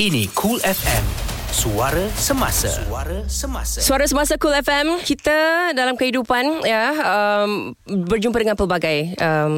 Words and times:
Ini 0.00 0.24
Cool 0.32 0.56
FM. 0.64 1.04
Suara 1.52 2.08
semasa. 2.16 2.72
Suara 2.72 3.28
semasa. 3.28 3.76
Suara 3.84 4.04
semasa 4.08 4.40
Cool 4.40 4.56
FM 4.64 5.04
kita 5.04 5.68
dalam 5.76 6.00
kehidupan 6.00 6.64
ya 6.64 6.96
um, 6.96 7.76
berjumpa 7.84 8.40
dengan 8.40 8.56
pelbagai 8.56 9.12
um, 9.20 9.52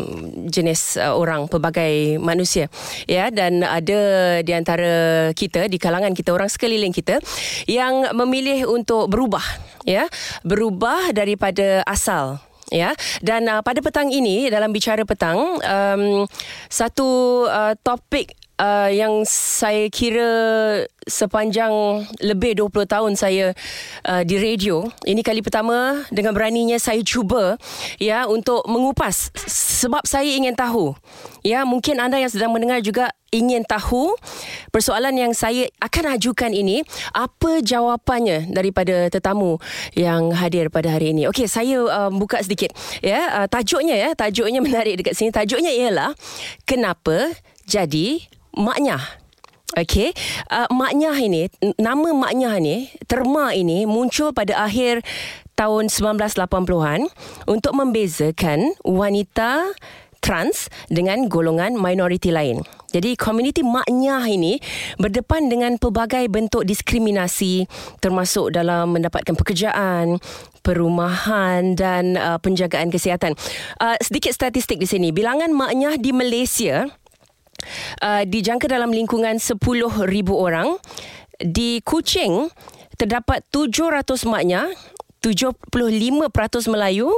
jenis 0.51 0.99
uh, 0.99 1.15
orang, 1.15 1.47
pelbagai 1.47 2.19
manusia 2.19 2.67
ya 3.07 3.31
dan 3.31 3.63
ada 3.63 4.43
di 4.43 4.51
antara 4.51 5.31
kita 5.39 5.71
di 5.71 5.79
kalangan 5.79 6.11
kita 6.19 6.35
orang 6.35 6.51
sekeliling 6.51 6.91
kita 6.91 7.23
yang 7.71 8.11
memilih 8.19 8.67
untuk 8.67 9.07
berubah 9.07 9.47
ya, 9.87 10.11
berubah 10.43 11.15
daripada 11.15 11.87
asal 11.87 12.43
ya 12.75 12.91
dan 13.23 13.47
uh, 13.47 13.63
pada 13.63 13.79
petang 13.79 14.11
ini 14.11 14.51
dalam 14.51 14.75
bicara 14.75 15.07
petang 15.07 15.63
um, 15.63 16.27
satu 16.67 17.47
uh, 17.47 17.79
topik 17.79 18.35
uh, 18.59 18.91
yang 18.91 19.23
saya 19.27 19.89
kira 19.91 20.31
sepanjang 21.05 22.05
lebih 22.25 22.57
20 22.57 22.89
tahun 22.89 23.13
saya 23.13 23.53
uh, 24.09 24.23
di 24.25 24.41
radio 24.41 24.89
ini 25.05 25.21
kali 25.21 25.45
pertama 25.45 26.01
dengan 26.09 26.33
beraninya 26.33 26.81
saya 26.81 27.05
cuba 27.05 27.61
ya 28.01 28.25
untuk 28.25 28.65
mengupas 28.65 29.29
sebab 29.85 30.01
saya 30.09 30.29
ingin 30.33 30.57
tahu. 30.57 30.97
Ya 31.45 31.69
mungkin 31.69 32.01
anda 32.01 32.17
yang 32.17 32.33
sedang 32.33 32.57
mendengar 32.57 32.81
juga 32.81 33.13
ingin 33.29 33.67
tahu 33.69 34.17
persoalan 34.73 35.13
yang 35.13 35.33
saya 35.37 35.69
akan 35.83 36.17
ajukan 36.17 36.55
ini 36.55 36.81
apa 37.13 37.61
jawapannya 37.61 38.49
daripada 38.49 39.13
tetamu 39.13 39.61
yang 39.93 40.33
hadir 40.33 40.73
pada 40.73 40.89
hari 40.97 41.13
ini. 41.13 41.29
Okey 41.29 41.45
saya 41.51 41.85
uh, 41.85 42.09
buka 42.09 42.41
sedikit 42.41 42.73
ya. 43.05 43.45
Uh, 43.45 43.47
tajuknya 43.51 43.93
ya 43.99 44.11
tajuknya 44.17 44.65
menarik 44.65 45.05
dekat 45.05 45.13
sini. 45.19 45.29
Tajuknya 45.35 45.69
ialah 45.69 46.17
kenapa 46.65 47.37
jadi 47.69 48.25
maknya 48.59 48.99
Okey, 49.75 50.15
uh, 50.55 50.71
maknya 50.71 51.11
ini 51.19 51.51
nama 51.83 52.15
maknya 52.15 52.63
ini 52.63 52.95
terma 53.11 53.51
ini 53.51 53.91
muncul 53.91 54.31
pada 54.31 54.71
akhir 54.71 55.03
tahun 55.59 55.91
1980-an 55.91 57.11
untuk 57.51 57.73
membezakan 57.75 58.79
wanita 58.87 59.75
trans 60.23 60.71
dengan 60.87 61.27
golongan 61.27 61.75
minoriti 61.75 62.31
lain. 62.31 62.63
Jadi 62.95 63.19
komuniti 63.19 63.67
maknya 63.67 64.23
ini 64.31 64.63
berdepan 64.97 65.51
dengan 65.51 65.75
pelbagai 65.77 66.31
bentuk 66.31 66.63
diskriminasi 66.63 67.67
termasuk 67.99 68.55
dalam 68.55 68.95
mendapatkan 68.95 69.35
pekerjaan, 69.35 70.23
perumahan 70.63 71.75
dan 71.75 72.15
uh, 72.15 72.39
penjagaan 72.39 72.95
kesihatan. 72.95 73.35
Uh, 73.83 73.99
sedikit 73.99 74.31
statistik 74.31 74.79
di 74.79 74.87
sini. 74.87 75.11
Bilangan 75.11 75.51
maknya 75.51 75.99
di 75.99 76.15
Malaysia 76.15 76.87
uh, 78.01 78.23
dijangka 78.25 78.71
dalam 78.71 78.91
lingkungan 78.95 79.37
10,000 79.37 79.61
orang. 80.31 80.77
Di 81.35 81.83
Kuching 81.83 82.47
terdapat 82.95 83.43
700 83.51 84.07
maknya 84.31 84.71
75% 85.25 85.73
Melayu, 86.69 87.09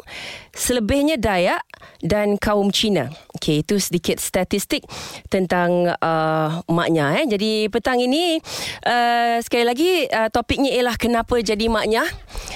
selebihnya 0.55 1.19
Dayak 1.19 1.67
dan 2.07 2.39
kaum 2.39 2.71
Cina. 2.71 3.11
Okey, 3.35 3.67
itu 3.67 3.83
sedikit 3.83 4.23
statistik 4.23 4.87
tentang 5.27 5.91
uh, 5.91 6.63
maknya. 6.71 7.19
Eh. 7.19 7.25
Jadi 7.27 7.51
petang 7.67 7.99
ini, 7.99 8.39
uh, 8.87 9.43
sekali 9.43 9.67
lagi 9.67 10.07
uh, 10.07 10.31
topiknya 10.31 10.71
ialah 10.71 10.95
kenapa 10.95 11.43
jadi 11.43 11.67
maknya. 11.67 12.07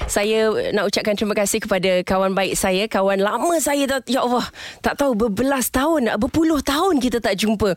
Saya 0.07 0.55
nak 0.71 0.87
ucapkan 0.87 1.19
terima 1.19 1.35
kasih 1.35 1.59
kepada 1.59 2.07
kawan 2.07 2.31
baik 2.31 2.55
saya, 2.55 2.87
kawan 2.87 3.19
lama 3.19 3.59
saya. 3.59 3.91
Tak, 3.91 4.07
ya 4.07 4.23
Allah, 4.23 4.47
tak 4.79 5.03
tahu 5.03 5.19
berbelas 5.19 5.75
tahun, 5.75 6.15
berpuluh 6.15 6.63
tahun 6.63 7.03
kita 7.03 7.19
tak 7.19 7.35
jumpa. 7.35 7.75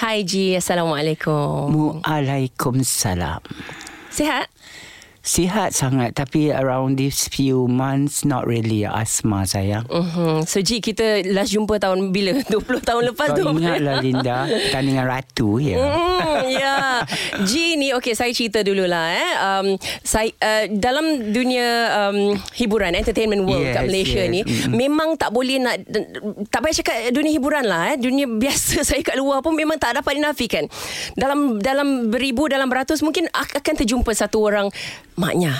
Hai 0.00 0.24
Ji, 0.24 0.56
Assalamualaikum. 0.56 2.00
Waalaikumsalam. 2.00 3.44
Sihat? 4.08 4.48
Sihat 5.22 5.70
sangat 5.70 6.18
tapi 6.18 6.50
around 6.50 6.98
these 6.98 7.30
few 7.30 7.70
months 7.70 8.26
not 8.26 8.42
really 8.42 8.82
asma 8.82 9.46
saya. 9.46 9.86
Uh-huh. 9.86 10.42
So 10.42 10.58
Ji 10.58 10.82
kita 10.82 11.22
last 11.30 11.54
jumpa 11.54 11.78
tahun 11.78 12.10
bila? 12.10 12.42
20 12.50 12.58
tahun 12.82 13.02
lepas 13.08 13.30
Kau 13.30 13.38
tu. 13.38 13.44
ingatlah 13.54 14.02
Linda 14.02 14.50
tandingan 14.74 15.06
ratu 15.06 15.62
ya. 15.62 15.78
Mm, 15.78 16.42
ya. 16.50 16.74
Ji 17.40 17.78
ni 17.78 17.94
okey 17.94 18.12
saya 18.12 18.34
cerita 18.34 18.60
dululah 18.60 19.14
eh. 19.14 19.30
Um 19.40 19.66
saya 20.02 20.34
uh, 20.34 20.64
dalam 20.68 21.04
dunia 21.30 21.66
um, 22.02 22.34
hiburan 22.52 22.90
entertainment 22.92 23.46
world 23.46 23.62
Yes, 23.62 23.74
kat 23.74 23.84
Malaysia 23.86 24.22
yes. 24.26 24.28
ni 24.28 24.40
Mm-mm. 24.42 24.74
memang 24.74 25.14
tak 25.14 25.30
boleh 25.30 25.62
nak 25.62 25.86
tak 26.50 26.60
payah 26.60 26.76
cakap 26.76 26.94
dunia 27.10 27.30
hiburan 27.30 27.62
lah 27.62 27.94
eh. 27.94 27.96
Dunia 27.96 28.26
biasa 28.42 28.82
saya 28.82 28.98
kat 29.00 29.14
luar 29.14 29.38
pun 29.38 29.54
memang 29.54 29.78
tak 29.78 30.02
dapat 30.02 30.18
dinafikan. 30.18 30.66
Dalam 31.14 31.62
dalam 31.62 32.10
beribu 32.10 32.50
dalam 32.50 32.66
beratus 32.66 33.06
mungkin 33.06 33.30
ak- 33.30 33.62
akan 33.62 33.74
terjumpa 33.78 34.10
satu 34.10 34.42
orang 34.42 34.66
maknya. 35.16 35.54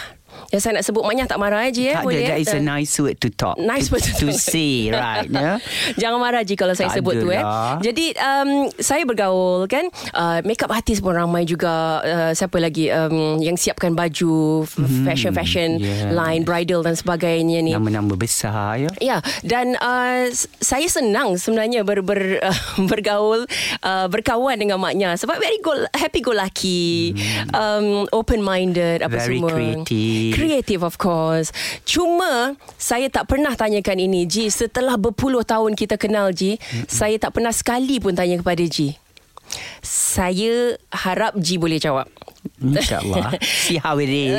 Ya 0.52 0.60
saya 0.60 0.76
nak 0.76 0.84
sebut 0.84 1.00
maknya 1.00 1.24
tak 1.24 1.40
marah 1.40 1.64
aja 1.64 1.80
eh. 1.80 1.96
Tak 1.96 2.04
ada, 2.04 2.08
boleh, 2.12 2.22
that 2.28 2.38
eh? 2.38 2.44
is 2.44 2.52
a 2.52 2.60
nice 2.60 2.92
word 3.00 3.16
to 3.16 3.32
talk. 3.32 3.56
Nice 3.56 3.88
to, 3.88 3.96
word 3.96 4.04
to 4.04 4.12
to 4.20 4.28
talk. 4.30 4.36
say, 4.36 4.92
right? 4.92 5.24
Ya? 5.24 5.56
Jangan 6.00 6.20
marah 6.20 6.44
Ji 6.44 6.60
kalau 6.60 6.76
saya 6.76 6.92
Tak 6.92 7.00
sebut 7.00 7.24
tu 7.24 7.32
eh. 7.32 7.40
adalah. 7.40 7.80
Jadi 7.80 8.12
um, 8.20 8.68
saya 8.76 9.02
bergaul 9.08 9.64
kan 9.64 9.88
uh, 10.12 10.44
makeup 10.44 10.68
artist 10.68 11.00
pun 11.00 11.16
ramai 11.16 11.48
juga 11.48 12.04
uh, 12.04 12.32
siapa 12.36 12.60
lagi 12.60 12.92
um, 12.92 13.40
yang 13.40 13.56
siapkan 13.56 13.96
baju 13.96 14.68
Hmm, 14.82 15.04
fashion 15.06 15.32
fashion 15.32 15.70
yeah. 15.78 16.10
line 16.12 16.42
bridal 16.42 16.82
dan 16.82 16.96
sebagainya 16.98 17.62
ni. 17.62 17.72
Nama-nama 17.72 18.14
besar 18.19 18.76
ya. 18.80 18.90
Ya 18.98 19.19
dan 19.44 19.78
uh, 19.78 20.28
saya 20.60 20.86
senang 20.88 21.38
sebenarnya 21.38 21.86
ber, 21.86 22.02
ber, 22.04 22.42
uh, 22.42 22.58
bergaul 22.90 23.46
uh, 23.82 24.06
berkawan 24.10 24.58
dengan 24.58 24.78
maknya 24.80 25.14
sebab 25.16 25.38
very 25.38 25.58
go, 25.62 25.72
happy 25.96 26.20
go 26.20 26.34
lucky 26.34 27.14
um, 27.54 28.04
open 28.12 28.42
minded 28.42 29.00
apa. 29.00 29.22
Very 29.22 29.38
semua 29.38 29.50
creative. 29.54 30.32
Creative 30.42 30.82
of 30.82 30.98
course 30.98 31.54
cuma 31.86 32.58
saya 32.75 33.06
tak 33.06 33.30
pernah 33.30 33.54
tanyakan 33.54 34.03
ini 34.03 34.26
Ji 34.26 34.50
setelah 34.50 34.98
berpuluh 34.98 35.47
tahun 35.47 35.78
kita 35.78 35.94
kenal 35.94 36.34
Ji 36.34 36.58
saya 36.91 37.14
tak 37.22 37.38
pernah 37.38 37.54
sekali 37.54 38.03
pun 38.03 38.19
tanya 38.19 38.42
kepada 38.42 38.66
Ji 38.66 38.98
saya 39.84 40.75
harap 40.91 41.38
Ji 41.38 41.60
boleh 41.60 41.78
jawab 41.78 42.10
InsyaAllah. 42.62 43.38
See 43.66 43.78
how 43.78 43.98
it 44.02 44.10
is. 44.10 44.34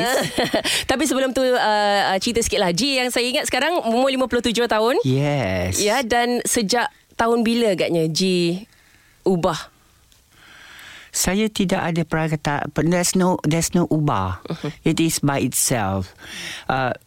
Tapi 0.92 1.04
sebelum 1.08 1.32
tu 1.32 1.44
uh, 1.44 1.56
uh, 1.56 2.18
cerita 2.20 2.44
sikit 2.44 2.60
lah 2.60 2.72
Ji 2.76 3.00
yang 3.00 3.12
saya 3.12 3.28
ingat 3.28 3.48
sekarang 3.48 3.80
umur 3.84 4.12
57 4.12 4.68
tahun 4.68 4.96
Yes. 5.08 5.80
Ya 5.80 6.04
dan 6.04 6.44
sejak 6.44 6.92
tahun 7.16 7.48
bila 7.48 7.76
agaknya 7.76 8.08
Ji 8.12 8.68
ubah? 9.24 9.73
Saya 11.14 11.46
tidak 11.46 11.94
ada 11.94 12.02
perkataan. 12.02 12.74
There's 12.74 13.14
no, 13.14 13.38
there's 13.46 13.78
no 13.78 13.86
ubah. 13.88 14.42
It 14.82 14.98
is 14.98 15.22
by 15.22 15.46
itself. 15.46 16.18
Uh, 16.66 16.98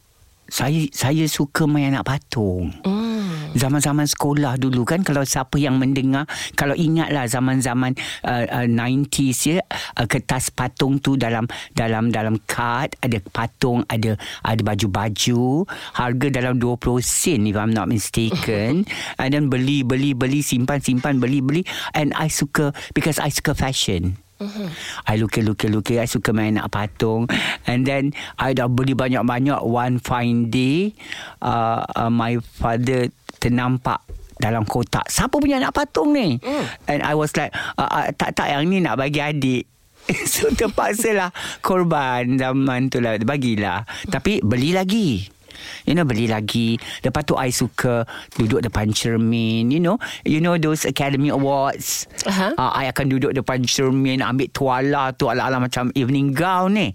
saya 0.47 0.87
saya 0.95 1.27
suka 1.27 1.67
main 1.67 1.95
anak 1.95 2.07
patung. 2.07 2.71
Hmm. 2.83 3.55
Zaman-zaman 3.57 4.05
sekolah 4.05 4.61
dulu 4.61 4.85
kan 4.85 5.01
kalau 5.01 5.25
siapa 5.25 5.57
yang 5.57 5.81
mendengar 5.81 6.29
kalau 6.55 6.77
ingatlah 6.77 7.25
zaman-zaman 7.25 7.97
uh, 8.27 8.45
uh, 8.53 8.69
90s 8.69 9.39
ya 9.49 9.59
uh, 9.97 10.05
kertas 10.05 10.53
patung 10.53 11.01
tu 11.01 11.17
dalam 11.17 11.49
dalam 11.73 12.13
dalam 12.13 12.37
kad 12.45 12.93
ada 13.01 13.17
patung 13.33 13.81
ada 13.89 14.19
ada 14.45 14.61
baju-baju 14.61 15.65
harga 15.97 16.27
dalam 16.29 16.61
20 16.61 17.01
sen 17.01 17.49
if 17.49 17.57
I'm 17.57 17.73
not 17.73 17.89
mistaken 17.89 18.85
and 19.21 19.31
then 19.33 19.49
beli 19.49 19.81
beli 19.87 20.13
beli 20.13 20.45
simpan 20.45 20.85
simpan 20.85 21.17
beli 21.17 21.41
beli 21.41 21.63
and 21.97 22.13
I 22.13 22.29
suka 22.29 22.77
because 22.93 23.17
I 23.17 23.33
suka 23.33 23.57
fashion 23.57 24.26
Mhm. 24.37 24.69
I 25.09 25.17
lukis-lukis-lukis 25.17 25.97
I 25.97 26.09
suka 26.09 26.37
main 26.37 26.61
nak 26.61 26.69
patung 26.69 27.25
And 27.65 27.89
then 27.89 28.13
I 28.37 28.53
dah 28.53 28.69
beli 28.69 28.93
banyak-banyak 28.93 29.65
One 29.65 29.97
fine 29.97 30.53
day 30.53 30.93
uh, 31.41 31.81
uh, 31.97 32.13
My 32.13 32.37
father 32.41 33.09
ternampak 33.41 34.05
dalam 34.37 34.69
kotak 34.69 35.09
Siapa 35.09 35.41
punya 35.41 35.57
anak 35.57 35.73
patung 35.73 36.13
ni? 36.13 36.37
Mm. 36.37 36.65
And 36.85 37.01
I 37.01 37.17
was 37.17 37.33
like 37.33 37.57
uh, 37.81 37.89
uh, 37.89 38.13
Tak 38.13 38.37
tak 38.37 38.53
yang 38.53 38.69
ni 38.69 38.85
nak 38.85 39.01
bagi 39.01 39.25
adik 39.25 39.65
So 40.33 40.53
terpaksa 40.53 41.17
lah 41.17 41.31
Korban 41.65 42.37
zaman 42.37 42.93
tu 42.93 43.01
lah 43.01 43.17
Bagilah 43.17 43.89
Tapi 44.13 44.45
beli 44.45 44.77
lagi 44.77 45.36
You 45.85 45.95
know 45.95 46.07
beli 46.07 46.31
lagi. 46.31 46.79
Lepas 47.03 47.23
tu 47.27 47.35
I 47.37 47.51
suka 47.51 48.07
Duduk 48.37 48.63
depan 48.63 48.91
cermin 48.93 49.69
You 49.71 49.81
know. 49.83 49.97
You 50.23 50.41
know 50.41 50.57
those 50.57 50.87
Academy 50.87 51.31
Awards? 51.31 52.07
Aha. 52.27 52.55
uh, 52.57 52.73
I 52.75 52.89
akan 52.91 53.11
duduk 53.13 53.33
depan 53.35 53.63
cermin 53.67 54.23
Ambil 54.23 54.51
tuala 54.51 55.13
tu 55.15 55.29
Ala-ala 55.31 55.63
macam 55.63 55.91
evening 55.95 56.33
gown 56.33 56.77
ni. 56.79 56.93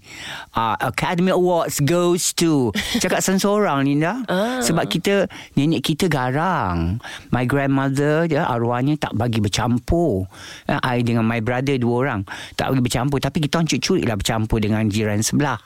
Uh, 0.55 0.75
Academy 0.81 1.31
Awards 1.31 1.81
goes 1.83 2.35
to 2.37 2.71
Cakap 3.03 3.23
seorang 3.23 3.87
Linda. 3.87 4.21
Ah. 4.27 4.59
Sebab 4.61 4.85
kita 4.87 5.25
Nenek 5.55 5.81
kita 5.81 6.11
garang. 6.11 6.99
My 7.33 7.47
grandmother 7.47 8.27
dia 8.27 8.45
Arwahnya 8.45 8.97
tak 8.99 9.15
bagi 9.15 9.39
bercampur. 9.39 10.27
Uh, 10.67 10.81
I 10.83 11.01
dengan 11.01 11.25
my 11.25 11.39
brother 11.39 11.77
Dua 11.79 12.07
orang 12.07 12.21
Tak 12.55 12.73
bagi 12.75 12.83
bercampur. 12.83 13.17
Tapi 13.23 13.37
kita 13.43 13.61
orang 13.61 13.67
curi-curi 13.67 14.03
lah 14.05 14.17
Bercampur 14.17 14.59
dengan 14.61 14.85
jiran 14.87 15.19
sebelah. 15.23 15.57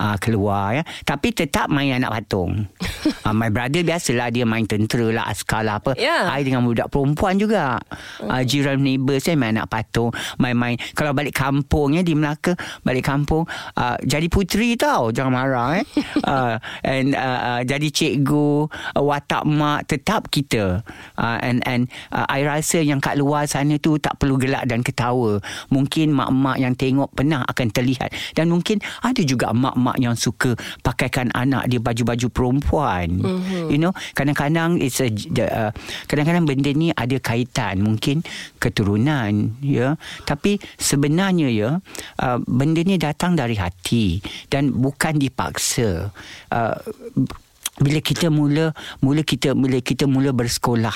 Uh, 0.00 0.16
Keluar 0.18 0.80
ya. 0.80 0.82
Tapi 1.04 1.34
tetap 1.34 1.68
main 1.68 2.00
anak 2.00 2.23
patung. 2.24 2.64
uh, 3.28 3.34
my 3.36 3.52
brother 3.52 3.84
biasalah 3.84 4.32
dia 4.32 4.48
main 4.48 4.64
tentera 4.64 5.12
lah, 5.12 5.28
askar 5.28 5.60
lah 5.60 5.76
apa. 5.76 5.92
Ya. 6.00 6.32
I 6.32 6.40
dengan 6.40 6.64
budak 6.64 6.88
perempuan 6.88 7.36
juga. 7.36 7.76
Uh, 8.24 8.40
jiran 8.40 8.80
neighbor 8.80 9.20
saya 9.20 9.36
main 9.36 9.60
anak 9.60 9.68
patung. 9.68 10.08
Main-main. 10.40 10.80
Kalau 10.96 11.12
balik 11.12 11.36
kampung 11.36 11.92
ya 11.92 12.00
di 12.00 12.16
Melaka, 12.16 12.56
balik 12.80 13.04
kampung 13.04 13.44
uh, 13.76 14.00
jadi 14.00 14.26
puteri 14.32 14.80
tau. 14.80 15.12
Jangan 15.12 15.32
marah 15.36 15.68
eh. 15.78 15.84
uh, 16.24 16.56
and 16.96 17.12
uh, 17.12 17.60
uh, 17.60 17.62
jadi 17.62 17.92
cikgu, 17.92 18.72
uh, 18.96 19.04
watak 19.04 19.44
mak 19.44 19.84
tetap 19.86 20.32
kita. 20.32 20.80
Uh, 21.20 21.38
and 21.44 21.60
and 21.68 21.92
uh, 22.08 22.24
I 22.26 22.48
rasa 22.48 22.80
yang 22.80 23.04
kat 23.04 23.20
luar 23.20 23.44
sana 23.44 23.76
tu 23.76 24.00
tak 24.00 24.16
perlu 24.16 24.40
gelak 24.40 24.64
dan 24.64 24.80
ketawa. 24.80 25.38
Mungkin 25.68 26.08
mak-mak 26.16 26.56
yang 26.56 26.72
tengok 26.72 27.12
pernah 27.12 27.44
akan 27.44 27.68
terlihat. 27.68 28.16
Dan 28.32 28.48
mungkin 28.48 28.80
ada 29.04 29.20
juga 29.20 29.52
mak-mak 29.52 30.00
yang 30.00 30.16
suka 30.16 30.56
pakaikan 30.80 31.28
anak 31.34 31.68
dia 31.68 31.82
baju-baju 31.82 32.13
perempuan. 32.30 33.20
Mm-hmm. 33.20 33.68
You 33.70 33.78
know, 33.78 33.92
kadang-kadang 34.14 34.78
it's 34.80 35.02
a 35.02 35.08
uh, 35.10 35.70
kadang-kadang 36.06 36.44
benda 36.48 36.70
ni 36.72 36.90
ada 36.94 37.16
kaitan 37.18 37.82
mungkin 37.82 38.22
keturunan 38.62 39.58
ya. 39.60 39.98
Tapi 40.24 40.58
sebenarnya 40.78 41.48
ya 41.50 41.70
uh, 42.22 42.38
benda 42.44 42.80
ni 42.82 42.96
datang 42.96 43.34
dari 43.34 43.58
hati 43.58 44.22
dan 44.48 44.72
bukan 44.72 45.18
dipaksa. 45.18 46.10
Uh, 46.50 46.76
bila 47.82 47.98
kita 47.98 48.30
mula 48.30 48.70
mula 49.02 49.26
kita 49.26 49.50
mula 49.56 49.82
kita 49.82 50.06
mula 50.06 50.30
bersekolah 50.30 50.94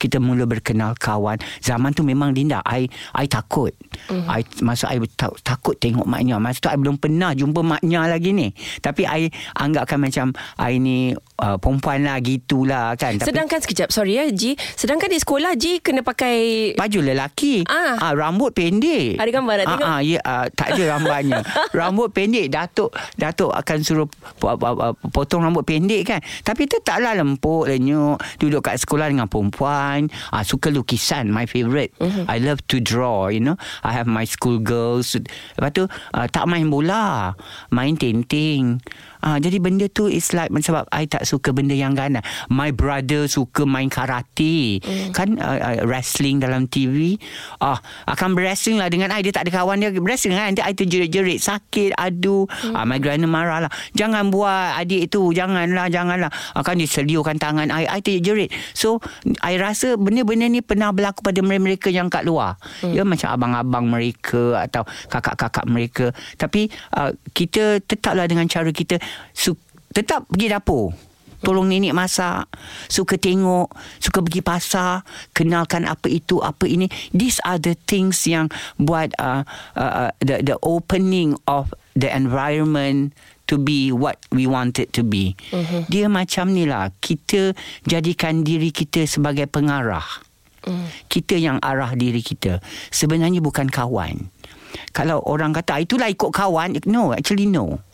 kita 0.00 0.16
mula 0.16 0.48
berkenal 0.48 0.96
kawan 0.96 1.36
zaman 1.60 1.92
tu 1.92 2.00
memang 2.00 2.32
Linda 2.32 2.64
I 2.64 2.88
I 3.12 3.28
takut. 3.28 3.76
Mm. 4.08 4.24
I 4.24 4.40
masa 4.64 4.88
I 4.88 5.00
ta- 5.04 5.36
takut 5.44 5.76
tengok 5.76 6.08
maknya. 6.08 6.40
Masa 6.40 6.64
tu 6.64 6.68
I 6.72 6.76
belum 6.80 6.96
pernah 6.96 7.36
jumpa 7.36 7.60
maknya 7.60 8.08
lagi 8.08 8.32
ni. 8.32 8.52
Tapi 8.80 9.04
I 9.04 9.28
anggapkan 9.56 10.00
macam 10.00 10.32
I 10.56 10.80
ni 10.80 11.12
uh, 11.14 11.56
perempuan 11.60 12.04
lah 12.04 12.18
gitulah 12.24 12.96
kan. 12.96 13.20
Tapi 13.20 13.28
Sedangkan 13.28 13.58
sekejap 13.60 13.88
Sorry 13.92 14.16
ya 14.16 14.24
Ji. 14.32 14.56
Sedangkan 14.56 15.12
di 15.12 15.20
sekolah 15.20 15.52
Ji 15.56 15.84
kena 15.84 16.00
pakai 16.00 16.72
baju 16.74 16.98
lelaki. 17.04 17.64
Ah. 17.68 18.00
ah 18.00 18.12
rambut 18.16 18.56
pendek. 18.56 19.20
Ada 19.20 19.30
gambar 19.30 19.54
nak 19.60 19.64
ah, 19.64 19.70
tengok? 19.70 19.86
ah, 19.88 20.00
ya 20.00 20.20
ah, 20.24 20.46
tak 20.50 20.68
ada 20.74 20.82
gambarnya 20.96 21.40
rambut 21.78 22.08
pendek 22.10 22.46
datuk 22.50 22.90
datuk 23.18 23.50
akan 23.54 23.76
suruh 23.82 24.08
po- 24.38 24.54
po- 24.56 24.76
po- 24.76 24.96
potong 25.10 25.42
rambut 25.42 25.66
pendek 25.66 26.02
kan 26.06 26.13
tapi 26.42 26.66
tetaplah 26.66 27.16
lempuk 27.16 27.66
lenyuk. 27.66 28.18
Duduk 28.36 28.66
kat 28.66 28.76
sekolah 28.78 29.08
dengan 29.08 29.30
perempuan. 29.30 30.10
Ah, 30.30 30.42
suka 30.42 30.68
lukisan 30.68 31.30
my 31.30 31.46
favourite. 31.46 31.94
Mhm. 31.98 32.26
I 32.28 32.36
love 32.42 32.60
to 32.70 32.82
draw 32.82 33.30
you 33.30 33.40
know. 33.40 33.56
I 33.86 33.94
have 33.94 34.10
my 34.10 34.26
school 34.26 34.58
girls 34.60 35.16
lepas 35.56 35.70
tu 35.72 35.84
ah, 36.12 36.26
tak 36.28 36.44
main 36.50 36.68
bola. 36.68 37.32
Main 37.70 37.96
tenting 37.96 38.82
Ah, 39.24 39.40
jadi 39.40 39.56
benda 39.56 39.88
tu 39.88 40.04
is 40.04 40.36
like 40.36 40.52
sebab 40.52 40.84
I 40.92 41.08
tak 41.08 41.24
suka 41.24 41.56
benda 41.56 41.72
yang 41.72 41.96
ganas. 41.96 42.20
My 42.52 42.68
brother 42.76 43.24
suka 43.24 43.64
main 43.64 43.88
karate. 43.88 44.84
Mm. 44.84 45.16
Kan 45.16 45.40
uh, 45.40 45.56
uh, 45.56 45.76
wrestling 45.88 46.44
dalam 46.44 46.68
TV. 46.68 47.16
Ah, 47.56 47.80
akan 48.04 48.36
wrestling 48.36 48.76
lah 48.76 48.92
dengan 48.92 49.08
I. 49.08 49.24
Dia 49.24 49.32
tak 49.32 49.48
ada 49.48 49.64
kawan 49.64 49.80
dia 49.80 49.88
wrestling 49.96 50.36
kan. 50.36 50.52
Nanti 50.52 50.60
I 50.60 50.76
terjerit-jerit. 50.76 51.40
Sakit, 51.40 51.96
adu. 51.96 52.44
Mm. 52.44 52.76
Ah, 52.76 52.84
my 52.84 53.00
grandma 53.00 53.40
marah 53.40 53.58
lah. 53.64 53.72
Jangan 53.96 54.28
buat 54.28 54.76
adik 54.76 55.08
tu. 55.08 55.32
Janganlah, 55.32 55.88
janganlah. 55.88 56.28
Akan 56.52 56.76
diseliukan 56.76 57.40
tangan 57.40 57.72
I. 57.72 57.88
I 57.88 58.00
terjerit. 58.04 58.52
So, 58.76 59.00
I 59.40 59.56
rasa 59.56 59.96
benda-benda 59.96 60.52
ni 60.52 60.60
pernah 60.60 60.92
berlaku 60.92 61.24
pada 61.24 61.40
mereka 61.40 61.88
yang 61.88 62.12
kat 62.12 62.28
luar. 62.28 62.60
Mm. 62.84 62.92
Ya, 62.92 63.02
macam 63.08 63.28
abang-abang 63.32 63.88
mereka 63.88 64.60
atau 64.60 64.84
kakak-kakak 65.08 65.64
mereka. 65.64 66.12
Tapi 66.36 66.68
uh, 67.00 67.16
kita 67.32 67.80
tetaplah 67.80 68.28
dengan 68.28 68.44
cara 68.44 68.68
kita 68.68 69.00
su- 69.32 69.58
tetap 69.94 70.26
pergi 70.26 70.50
dapur. 70.50 70.90
Tolong 71.44 71.68
nenek 71.68 71.92
masak. 71.92 72.48
Suka 72.88 73.20
tengok. 73.20 73.68
Suka 74.00 74.24
pergi 74.24 74.40
pasar. 74.40 75.04
Kenalkan 75.36 75.84
apa 75.84 76.08
itu 76.08 76.40
Apa 76.40 76.64
ini. 76.64 76.88
These 77.12 77.44
are 77.44 77.60
the 77.60 77.76
things 77.76 78.24
yang 78.24 78.48
Buat 78.80 79.12
uh, 79.20 79.44
uh, 79.76 80.08
uh, 80.08 80.12
the, 80.24 80.40
the 80.40 80.56
opening 80.64 81.36
of 81.44 81.68
The 81.94 82.10
environment 82.10 83.14
To 83.52 83.60
be 83.60 83.92
what 83.92 84.16
we 84.32 84.48
want 84.48 84.80
it 84.80 84.96
to 84.96 85.04
be. 85.04 85.36
Uh-huh. 85.52 85.84
Dia 85.92 86.08
macam 86.08 86.56
ni 86.56 86.64
lah. 86.64 86.88
Kita 86.96 87.52
Jadikan 87.84 88.40
diri 88.40 88.72
kita 88.72 89.04
Sebagai 89.04 89.44
pengarah. 89.44 90.24
Uh. 90.64 90.88
Kita 91.12 91.36
yang 91.36 91.60
arah 91.60 91.92
diri 91.92 92.24
kita. 92.24 92.64
Sebenarnya 92.88 93.44
bukan 93.44 93.68
kawan. 93.68 94.32
Kalau 94.96 95.22
orang 95.28 95.52
kata 95.52 95.76
"Ah, 95.76 95.80
Itulah 95.84 96.08
ikut 96.08 96.32
kawan. 96.32 96.82
No 96.88 97.12
actually 97.12 97.46
no 97.46 97.84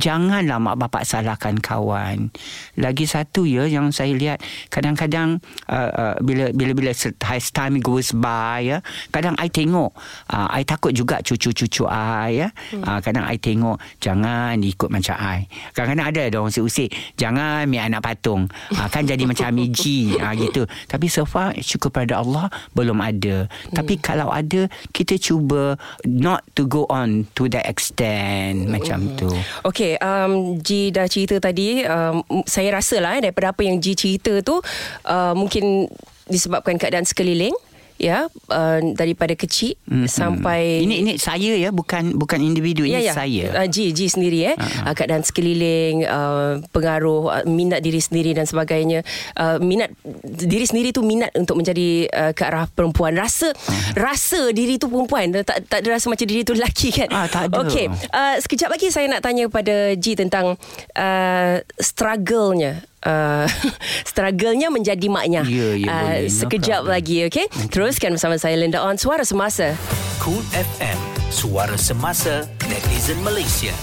Janganlah 0.00 0.58
mak 0.58 0.76
bapak 0.80 1.04
salahkan 1.04 1.58
kawan. 1.60 2.32
Lagi 2.80 3.04
satu 3.04 3.44
ya 3.44 3.68
yang 3.68 3.92
saya 3.92 4.16
lihat 4.16 4.42
kadang-kadang 4.72 5.38
uh, 5.68 5.90
uh, 5.92 6.14
bila 6.20 6.50
bila 6.52 6.72
bila 6.72 6.90
as 6.92 7.46
time 7.52 7.80
goes 7.80 8.12
by 8.12 8.62
ya, 8.62 8.78
kadang 9.12 9.36
I 9.40 9.48
tengok 9.48 9.92
uh, 10.32 10.48
I 10.52 10.64
takut 10.64 10.92
juga 10.92 11.20
cucu-cucu 11.20 11.84
I 11.88 12.44
ya. 12.44 12.48
Hmm. 12.72 12.82
Uh, 12.84 12.98
kadang 13.04 13.24
I 13.28 13.36
tengok 13.36 13.80
jangan 14.00 14.56
ikut 14.60 14.88
macam 14.88 15.16
I. 15.18 15.46
Kadang-kadang 15.72 16.06
ada 16.08 16.20
ada 16.28 16.36
orang 16.40 16.54
usik 16.62 16.92
jangan 17.16 17.66
mi 17.66 17.76
anak 17.82 18.04
patung. 18.04 18.46
Uh, 18.72 18.88
kan 18.88 19.04
jadi 19.04 19.24
macam 19.24 19.50
Amiji 19.52 20.14
uh, 20.24 20.32
gitu. 20.36 20.64
Tapi 20.88 21.06
so 21.10 21.26
far 21.26 21.52
syukur 21.60 21.92
pada 21.92 22.20
Allah 22.20 22.48
belum 22.72 23.02
ada. 23.02 23.46
Hmm. 23.46 23.74
Tapi 23.82 23.98
kalau 23.98 24.30
ada 24.30 24.68
kita 24.94 25.18
cuba 25.18 25.76
not 26.06 26.44
to 26.54 26.64
go 26.68 26.86
on 26.88 27.26
to 27.36 27.48
that 27.50 27.66
extent 27.68 28.66
hmm. 28.66 28.70
macam 28.72 28.98
tu. 29.18 29.30
Okey, 29.60 30.00
um, 30.00 30.56
G 30.58 30.88
dah 30.88 31.04
cerita 31.04 31.36
tadi. 31.36 31.84
Um, 31.84 32.24
saya 32.48 32.72
rasa 32.72 32.96
lah 32.98 33.20
eh, 33.20 33.28
daripada 33.28 33.52
apa 33.52 33.62
yang 33.62 33.76
G 33.78 33.92
cerita 33.92 34.40
tu, 34.40 34.58
uh, 35.04 35.34
mungkin 35.36 35.88
disebabkan 36.26 36.80
keadaan 36.80 37.04
sekeliling. 37.04 37.52
Ya, 38.02 38.26
uh, 38.50 38.82
daripada 38.98 39.30
kecil 39.38 39.78
Mm-mm. 39.86 40.10
sampai 40.10 40.82
ini 40.82 41.06
ini 41.06 41.12
saya 41.22 41.54
ya 41.54 41.70
bukan 41.70 42.18
bukan 42.18 42.42
individu 42.42 42.82
ini 42.82 42.98
saya. 43.06 43.62
Uh, 43.62 43.70
G 43.70 43.94
G 43.94 44.10
sendiri 44.10 44.42
eh 44.50 44.58
uh-huh. 44.58 44.90
uh, 44.90 44.94
keadaan 44.98 45.22
sekeliling 45.22 46.02
uh, 46.02 46.58
pengaruh 46.74 47.30
uh, 47.30 47.44
minat 47.46 47.78
diri 47.78 48.02
sendiri 48.02 48.34
dan 48.34 48.42
sebagainya 48.42 49.06
uh, 49.38 49.62
minat 49.62 49.94
diri 50.26 50.66
sendiri 50.66 50.90
tu 50.90 51.06
minat 51.06 51.30
untuk 51.38 51.54
menjadi 51.54 52.10
uh, 52.10 52.32
ke 52.34 52.42
arah 52.42 52.66
perempuan 52.66 53.14
rasa 53.14 53.54
uh-huh. 53.54 53.94
rasa 53.94 54.50
diri 54.50 54.82
tu 54.82 54.90
perempuan 54.90 55.30
tak 55.46 55.70
tak 55.70 55.86
ada 55.86 55.94
rasa 55.94 56.10
macam 56.10 56.26
diri 56.26 56.42
tu 56.42 56.58
lelaki 56.58 56.90
kan 56.90 57.06
Ah, 57.14 57.30
tak 57.30 57.54
ada. 57.54 57.62
okey 57.62 57.86
uh, 57.86 58.34
sekejap 58.42 58.66
lagi 58.74 58.90
saya 58.90 59.06
nak 59.06 59.22
tanya 59.22 59.46
kepada 59.46 59.94
G 59.94 60.18
tentang 60.18 60.58
uh, 60.98 61.54
struggle-nya 61.78 62.82
Uh, 63.02 63.50
struggle-nya 64.10 64.70
menjadi 64.70 65.10
maknya 65.10 65.42
Ya, 65.42 65.74
ya, 65.74 65.88
uh, 65.90 65.98
boleh. 66.22 66.30
Sekejap 66.30 66.80
problem. 66.86 66.94
lagi 66.94 67.16
okay? 67.26 67.46
okay 67.50 67.66
teruskan 67.66 68.14
bersama 68.14 68.38
saya 68.38 68.54
Linda 68.54 68.78
on 68.78 68.94
suara 68.94 69.26
semasa 69.26 69.74
Cool 70.22 70.46
FM, 70.54 70.98
suara 71.34 71.74
semasa 71.74 72.46
netizen 72.70 73.18
Malaysia. 73.26 73.74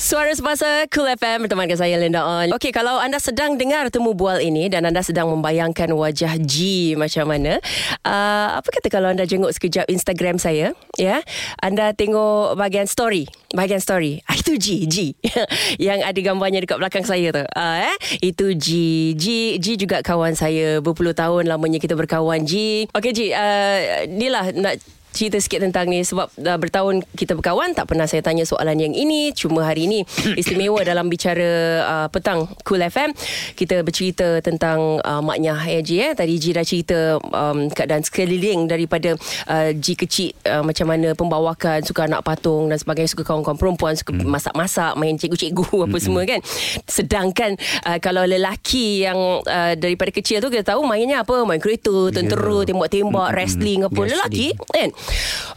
Suara 0.00 0.32
Semasa 0.32 0.88
Cool 0.88 1.12
FM 1.12 1.44
berteman 1.44 1.68
dengan 1.68 1.76
saya 1.76 2.00
Linda 2.00 2.24
On. 2.24 2.48
Okey, 2.56 2.72
kalau 2.72 2.96
anda 2.96 3.20
sedang 3.20 3.60
dengar 3.60 3.92
temu 3.92 4.16
bual 4.16 4.40
ini 4.40 4.72
dan 4.72 4.88
anda 4.88 5.04
sedang 5.04 5.28
membayangkan 5.28 5.92
wajah 5.92 6.40
G 6.40 6.96
macam 6.96 7.28
mana, 7.28 7.60
uh, 8.08 8.56
apa 8.56 8.64
kata 8.64 8.88
kalau 8.88 9.12
anda 9.12 9.28
jenguk 9.28 9.52
sekejap 9.52 9.92
Instagram 9.92 10.40
saya, 10.40 10.72
ya? 10.96 11.20
Anda 11.60 11.92
tengok 11.92 12.56
bahagian 12.56 12.88
story, 12.88 13.28
bahagian 13.52 13.84
story. 13.84 14.24
Itu 14.40 14.56
G, 14.56 14.66
G. 14.88 14.96
Yang 15.90 16.00
ada 16.08 16.20
gambarnya 16.24 16.60
dekat 16.64 16.80
belakang 16.80 17.04
saya 17.04 17.28
tu. 17.28 17.44
Uh, 17.44 17.76
eh? 17.92 17.96
Itu 18.24 18.56
G. 18.56 18.66
G 19.14 19.56
G 19.60 19.76
juga 19.76 20.00
kawan 20.00 20.32
saya 20.32 20.80
berpuluh 20.80 21.12
tahun 21.12 21.44
lamanya 21.44 21.76
kita 21.76 21.92
berkawan 21.92 22.48
G. 22.48 22.84
Okey 22.96 23.12
G, 23.12 23.20
uh, 23.36 24.08
ni 24.08 24.32
lah 24.32 24.48
nak 24.56 24.80
cerita 25.10 25.36
sikit 25.38 25.62
tentang 25.62 25.90
ni. 25.90 26.02
Sebab 26.02 26.32
dah 26.38 26.56
bertahun 26.56 27.02
kita 27.14 27.34
berkawan 27.34 27.74
tak 27.74 27.90
pernah 27.90 28.06
saya 28.06 28.22
tanya 28.22 28.46
soalan 28.46 28.78
yang 28.78 28.94
ini. 28.94 29.34
Cuma 29.34 29.66
hari 29.66 29.86
ini 29.90 30.06
istimewa 30.38 30.82
dalam 30.90 31.10
bicara 31.10 31.50
uh, 31.84 32.08
petang 32.08 32.46
Cool 32.64 32.82
FM 32.86 33.12
kita 33.54 33.82
bercerita 33.82 34.40
tentang 34.40 35.02
uh, 35.02 35.20
maknya 35.20 35.58
ya 35.66 35.80
Ji 35.82 35.96
eh. 36.00 36.12
Tadi 36.14 36.34
Ji 36.38 36.50
dah 36.54 36.64
cerita 36.64 37.18
um, 37.20 37.68
keadaan 37.70 38.02
sekeliling 38.06 38.70
daripada 38.70 39.14
uh, 39.50 39.70
Ji 39.74 39.94
kecil 39.98 40.32
uh, 40.46 40.62
macam 40.64 40.86
mana 40.88 41.12
pembawakan 41.12 41.82
suka 41.84 42.06
anak 42.06 42.22
patung 42.24 42.70
dan 42.70 42.78
sebagainya 42.78 43.10
suka 43.10 43.22
kawan-kawan 43.26 43.58
perempuan 43.58 43.94
suka 43.98 44.14
masak-masak 44.14 44.96
main 44.96 45.18
cikgu-cikgu 45.18 45.90
apa 45.90 45.96
semua 45.98 46.22
kan. 46.24 46.40
Sedangkan 46.86 47.58
uh, 47.84 47.98
kalau 47.98 48.24
lelaki 48.24 49.04
yang 49.04 49.18
uh, 49.44 49.72
daripada 49.76 50.14
kecil 50.14 50.40
tu 50.40 50.48
kita 50.48 50.74
tahu 50.74 50.86
mainnya 50.86 51.22
apa? 51.22 51.42
Main 51.44 51.60
kereta 51.60 52.12
tentera 52.14 52.62
tembak-tembak 52.64 53.28
wrestling 53.34 53.86
apa. 53.86 53.92
Wrestling. 53.92 54.10
lelaki 54.10 54.48
kan 54.70 54.88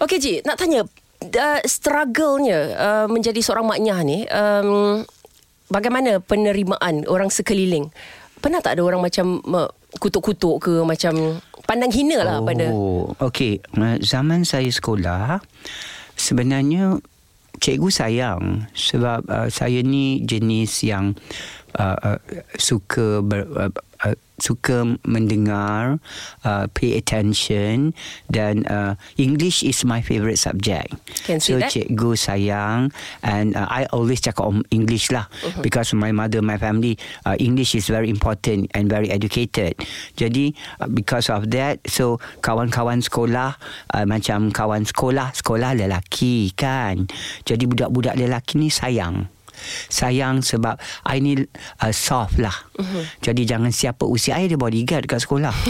Okey 0.03 0.17
Ji 0.19 0.33
nak 0.43 0.59
tanya 0.59 0.83
uh, 1.23 1.59
struggle-nya 1.63 2.59
uh, 2.75 3.07
menjadi 3.07 3.39
seorang 3.39 3.67
maknyah 3.67 4.00
ni 4.03 4.27
um, 4.27 5.01
bagaimana 5.71 6.19
penerimaan 6.19 7.07
orang 7.07 7.31
sekeliling 7.31 7.89
pernah 8.43 8.59
tak 8.59 8.75
ada 8.75 8.83
orang 8.83 9.00
macam 9.00 9.39
uh, 9.55 9.71
kutuk-kutuk 9.97 10.67
ke 10.67 10.73
macam 10.83 11.39
pandang 11.63 11.93
hina 11.95 12.19
lah 12.27 12.38
oh, 12.41 12.45
pada 12.45 12.65
okey. 13.31 13.63
Zaman 14.03 14.43
saya 14.43 14.67
sekolah 14.67 15.39
sebenarnya 16.19 17.00
cikgu 17.63 17.89
sayang 17.89 18.67
sebab 18.75 19.23
uh, 19.29 19.47
saya 19.47 19.79
ni 19.85 20.19
jenis 20.27 20.83
yang 20.83 21.15
uh, 21.79 22.17
uh, 22.17 22.19
suka 22.57 23.23
ber, 23.23 23.47
uh, 23.55 23.71
uh, 24.03 24.17
suka 24.42 24.98
mendengar 25.06 26.02
uh, 26.46 26.66
pay 26.74 26.98
attention 26.98 27.94
dan 28.30 28.66
uh, 28.66 28.98
English 29.22 29.62
is 29.62 29.86
my 29.86 30.02
favorite 30.02 30.42
subject 30.42 30.94
Can 31.25 31.38
so 31.38 31.62
that. 31.62 31.70
cikgu 31.70 32.18
sayang 32.18 32.90
and 33.22 33.54
uh, 33.54 33.70
I 33.70 33.86
always 33.94 34.24
cakap 34.24 34.46
om 34.50 34.66
English 34.74 35.13
lah 35.13 35.30
uh-huh. 35.30 35.62
because 35.62 35.94
my 35.94 36.10
mother 36.10 36.42
my 36.42 36.58
family 36.58 36.98
uh, 37.25 37.38
English 37.38 37.78
is 37.78 37.90
very 37.90 38.10
important 38.10 38.70
and 38.74 38.90
very 38.90 39.13
educated 39.13 39.78
jadi 40.18 40.54
uh, 40.82 40.90
because 40.90 41.30
of 41.30 41.54
that 41.54 41.82
so 41.86 42.18
kawan-kawan 42.42 43.02
sekolah 43.02 43.58
uh, 43.94 44.06
macam 44.06 44.50
kawan 44.50 44.86
sekolah 44.86 45.30
sekolah 45.34 45.78
lelaki 45.78 46.54
kan 46.58 47.06
jadi 47.46 47.63
budak-budak 47.70 48.18
lelaki 48.18 48.58
ni 48.58 48.70
sayang 48.74 49.33
sayang 49.88 50.41
sebab 50.41 50.77
I 51.07 51.19
ni 51.24 51.39
uh, 51.39 51.93
soft 51.93 52.39
lah. 52.41 52.53
Uh-huh. 52.77 53.03
Jadi 53.22 53.45
jangan 53.45 53.69
siapa 53.69 54.03
usia 54.05 54.38
I 54.38 54.50
dia 54.50 54.60
bodyguard 54.60 55.05
dekat 55.05 55.24
sekolah. 55.24 55.53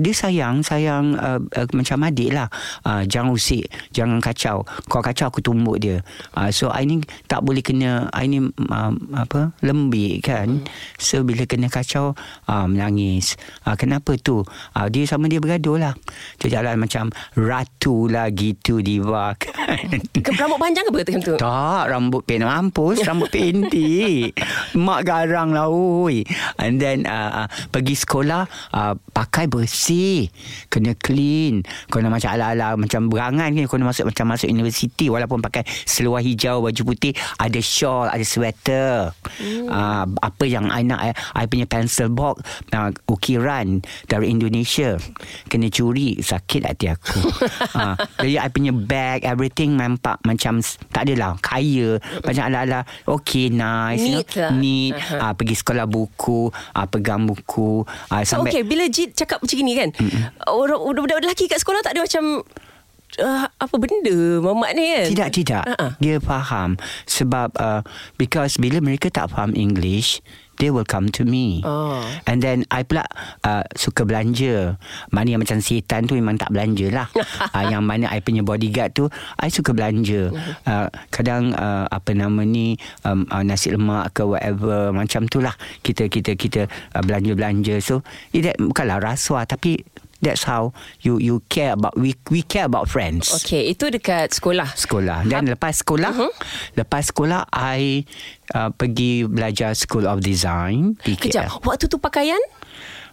Dia 0.00 0.16
sayang 0.16 0.64
sayang 0.64 1.12
uh, 1.20 1.36
uh, 1.36 1.68
macam 1.76 2.08
adik 2.08 2.32
lah. 2.32 2.48
Uh, 2.88 3.04
jangan 3.04 3.36
usik, 3.36 3.68
jangan 3.92 4.16
kacau. 4.16 4.64
Kau 4.88 5.04
kacau 5.04 5.28
aku 5.28 5.44
tumbuk 5.44 5.76
dia. 5.76 6.00
Uh, 6.32 6.48
so 6.48 6.72
I 6.72 6.88
ni 6.88 7.04
tak 7.28 7.44
boleh 7.44 7.60
kena 7.60 8.08
I 8.16 8.32
ni 8.32 8.40
uh, 8.40 8.92
apa 9.12 9.52
lembik 9.60 10.24
kan. 10.24 10.64
Uh-huh. 10.64 10.96
So 10.96 11.20
bila 11.20 11.44
kena 11.44 11.68
kacau 11.68 12.16
uh, 12.48 12.64
menangis. 12.64 13.36
Uh, 13.68 13.76
kenapa 13.76 14.16
tu? 14.16 14.40
Uh, 14.72 14.88
dia 14.88 15.04
sama 15.04 15.28
dia 15.28 15.36
bergaduh 15.36 15.76
lah. 15.76 15.92
Dia 16.40 16.60
jalan 16.60 16.80
macam 16.80 17.12
ratu 17.36 18.08
lah 18.08 18.32
gitu 18.32 18.80
diva 18.80 19.36
kan. 19.36 19.84
Rambut 20.40 20.56
panjang 20.56 20.84
ke? 20.88 21.36
Tak, 21.36 21.84
rambut 21.92 22.22
pen 22.24 22.44
mampus, 22.68 23.00
rambut 23.08 23.32
pendek. 23.32 24.36
Mak 24.76 25.00
garang 25.08 25.56
lah, 25.56 25.72
oi. 25.72 26.20
And 26.60 26.76
then 26.76 27.08
uh, 27.08 27.44
uh, 27.44 27.48
pergi 27.72 27.96
sekolah, 27.96 28.44
uh, 28.76 28.94
pakai 29.16 29.48
bersih. 29.48 30.28
Kena 30.68 30.92
clean. 30.92 31.64
Kena 31.88 32.12
macam 32.12 32.28
ala-ala, 32.36 32.76
macam 32.76 33.08
berangan 33.08 33.56
kan. 33.56 33.64
Kena 33.64 33.88
masuk 33.88 34.12
macam 34.12 34.36
masuk 34.36 34.52
universiti. 34.52 35.08
Walaupun 35.08 35.40
pakai 35.40 35.64
seluar 35.88 36.20
hijau, 36.20 36.60
baju 36.60 36.82
putih, 36.84 37.16
ada 37.40 37.58
shawl, 37.64 38.12
ada 38.12 38.22
sweater. 38.22 39.16
Hmm. 39.40 39.66
Uh, 39.72 40.04
apa 40.20 40.44
yang 40.44 40.68
I 40.68 40.84
nak, 40.84 41.00
I, 41.00 41.10
I 41.32 41.44
punya 41.48 41.64
pencil 41.64 42.12
box, 42.12 42.44
uh, 42.76 42.92
ukiran 43.08 43.80
dari 44.04 44.28
Indonesia. 44.28 45.00
Kena 45.48 45.72
curi, 45.72 46.20
sakit 46.20 46.62
hati 46.68 46.92
aku. 46.92 47.20
uh, 47.80 47.96
jadi 48.20 48.44
I 48.44 48.48
punya 48.52 48.76
bag, 48.76 49.24
everything 49.24 49.80
nampak 49.80 50.20
macam 50.28 50.60
tak 50.92 51.08
adalah 51.08 51.38
kaya 51.40 51.96
macam 52.26 52.44
ala-ala 52.58 52.82
okay 53.06 53.54
nice 53.54 54.02
Neat 54.02 54.10
you 54.10 54.18
know, 54.18 54.42
lah. 54.42 54.50
neat 54.58 54.94
Aha. 54.98 55.16
uh, 55.30 55.32
pergi 55.38 55.54
sekolah 55.54 55.86
buku 55.86 56.50
uh, 56.50 56.86
pegang 56.90 57.22
buku 57.22 57.86
uh, 57.86 58.22
So, 58.26 58.42
okay, 58.42 58.66
bila 58.66 58.90
Jit 58.90 59.14
cakap 59.14 59.38
macam 59.38 59.56
ni 59.62 59.74
kan, 59.78 59.88
orang 60.50 60.80
budak-budak 60.82 61.30
lelaki 61.30 61.46
kat 61.46 61.62
sekolah 61.62 61.80
tak 61.80 61.94
ada 61.94 62.02
macam 62.02 62.42
uh, 63.22 63.44
apa 63.46 63.74
benda 63.78 64.16
mamak 64.42 64.70
ni 64.74 64.84
kan? 64.90 65.06
Tidak 65.14 65.28
tidak 65.32 65.62
Ha-ha. 65.64 65.86
Dia 66.02 66.16
faham 66.20 66.76
Sebab 67.08 67.54
uh, 67.56 67.80
Because 68.20 68.60
bila 68.60 68.82
mereka 68.82 69.08
tak 69.08 69.32
faham 69.32 69.54
English 69.54 70.20
They 70.58 70.74
will 70.74 70.86
come 70.86 71.06
to 71.14 71.22
me. 71.22 71.62
Oh. 71.62 72.02
And 72.26 72.42
then 72.42 72.66
I 72.74 72.82
pula 72.82 73.06
uh, 73.46 73.62
Suka 73.78 74.02
belanja. 74.02 74.74
Mana 75.14 75.34
yang 75.34 75.42
macam 75.42 75.62
setan 75.62 76.10
tu 76.10 76.18
Memang 76.18 76.34
tak 76.34 76.50
belanja 76.50 76.90
lah. 76.90 77.08
Uh, 77.54 77.64
Yang 77.72 77.82
mana 77.86 78.04
I 78.10 78.18
punya 78.18 78.42
bodyguard 78.42 78.90
tu 78.94 79.06
I 79.38 79.48
suka 79.48 79.70
belanja. 79.70 80.34
Uh, 80.66 80.90
Kadang 81.14 81.54
uh, 81.54 81.86
Apa 81.88 82.10
nama 82.12 82.42
ni 82.42 82.74
um, 83.06 83.22
uh, 83.30 83.42
Nasi 83.46 83.70
lemak 83.70 84.18
ke 84.18 84.26
whatever 84.26 84.90
Macam 84.90 85.30
tu 85.30 85.38
lah. 85.38 85.54
Kita 85.86 86.10
kita 86.10 86.34
kita 86.34 86.66
uh, 86.94 87.02
Belanja-belanja. 87.06 87.78
So 87.78 88.02
it, 88.34 88.58
Bukanlah 88.58 88.98
rasuah 88.98 89.46
Tapi 89.46 89.78
That's 90.18 90.42
how 90.42 90.74
you 90.98 91.22
you 91.22 91.46
care 91.46 91.78
about 91.78 91.94
we 91.94 92.18
we 92.26 92.42
care 92.42 92.66
about 92.66 92.90
friends 92.90 93.30
Okay, 93.38 93.70
itu 93.70 93.86
dekat 93.86 94.34
sekolah. 94.34 94.74
sekolah 94.74 95.22
dan 95.30 95.46
lepas 95.46 95.78
sekolah 95.78 96.10
uh-huh. 96.10 96.32
lepas 96.74 97.14
sekolah 97.14 97.46
I 97.54 98.02
uh, 98.58 98.74
pergi 98.74 99.30
belajar 99.30 99.78
School 99.78 100.10
of 100.10 100.18
Design 100.18 100.98
di 101.06 101.14
KL 101.14 101.22
Kejap, 101.22 101.62
waktu 101.62 101.86
tu 101.86 102.02
pakaian? 102.02 102.40